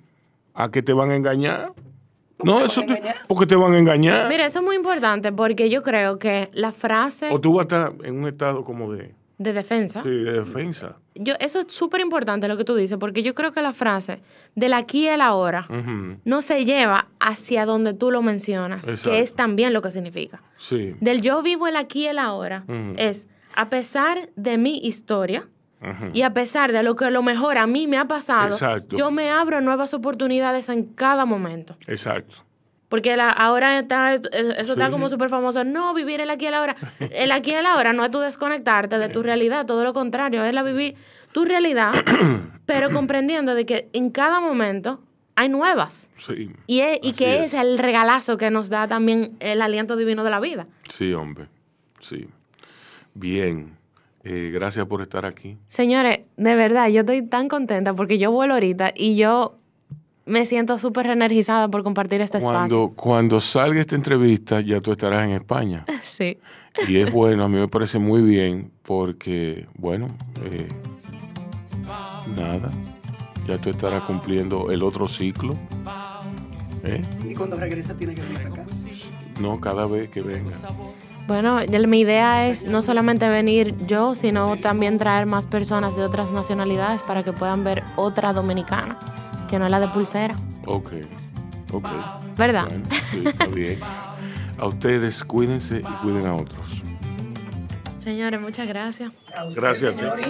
[0.54, 1.72] a que te van a engañar.
[2.44, 4.28] No, te eso te- porque te van a engañar.
[4.28, 7.62] Mira, eso es muy importante porque yo creo que la frase o tú vas a
[7.62, 10.96] estar en un estado como de, de defensa, sí, de defensa.
[11.14, 14.20] yo, eso es súper importante lo que tú dices, porque yo creo que la frase
[14.54, 15.66] del aquí y el ahora
[16.24, 19.10] no se lleva hacia donde tú lo mencionas, Exacto.
[19.10, 20.42] que es también lo que significa.
[20.56, 20.94] Sí.
[21.00, 22.64] Del yo vivo el aquí y el ahora
[22.96, 25.48] es a pesar de mi historia
[26.12, 28.96] y a pesar de lo que a lo mejor a mí me ha pasado, Exacto.
[28.96, 31.76] yo me abro nuevas oportunidades en cada momento.
[31.88, 32.34] Exacto.
[32.92, 35.64] Porque la, ahora está, eso está como súper famoso.
[35.64, 36.76] No, vivir el aquí y el ahora.
[37.00, 40.44] El aquí y el ahora no es tú desconectarte de tu realidad, todo lo contrario,
[40.44, 40.94] es la vivir
[41.32, 41.92] tu realidad,
[42.66, 45.00] pero comprendiendo de que en cada momento
[45.36, 46.10] hay nuevas.
[46.16, 46.50] Sí.
[46.66, 47.54] Y, es- y que es.
[47.54, 50.66] es el regalazo que nos da también el aliento divino de la vida.
[50.90, 51.46] Sí, hombre.
[51.98, 52.28] Sí.
[53.14, 53.78] Bien.
[54.24, 55.56] Eh, gracias por estar aquí.
[55.66, 59.56] Señores, de verdad, yo estoy tan contenta porque yo vuelo ahorita y yo
[60.26, 65.24] me siento súper reenergizada por compartir este Cuando, cuando salga esta entrevista, ya tú estarás
[65.24, 65.84] en España.
[65.86, 66.02] espacio.
[66.02, 66.38] Sí.
[66.88, 70.08] Y es bueno, a mí me parece muy bien porque, bueno,
[70.44, 70.68] eh,
[72.36, 72.70] nada,
[73.46, 75.54] ya tú estarás cumpliendo el otro ciclo.
[76.84, 77.02] ¿eh?
[77.28, 78.64] Y cuando regrese tiene que venir acá.
[79.40, 80.52] No cada vez que venga.
[81.28, 86.02] Bueno, ya mi idea es no solamente venir yo, sino también traer más personas de
[86.02, 88.98] otras nacionalidades para que puedan ver otra dominicana,
[89.52, 90.34] que no es la de pulsera.
[90.64, 90.92] Ok,
[91.72, 91.88] ok.
[92.38, 92.68] ¿Verdad?
[92.68, 93.78] Bueno, sí, está bien.
[94.56, 96.82] A ustedes cuídense y cuiden a otros.
[98.02, 99.12] Señores, muchas gracias.
[99.36, 100.24] A usted, Gracias a ti.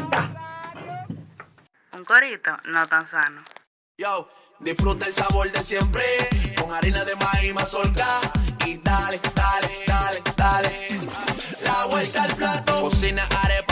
[1.96, 3.42] Un corito no tan sano.
[3.96, 6.02] Yo, disfruta el sabor de siempre
[6.60, 8.06] con harina de maíz mazorca
[8.66, 10.88] y dale, dale, dale, dale.
[11.64, 12.80] La vuelta al plato.
[12.80, 13.71] Cocina arepa,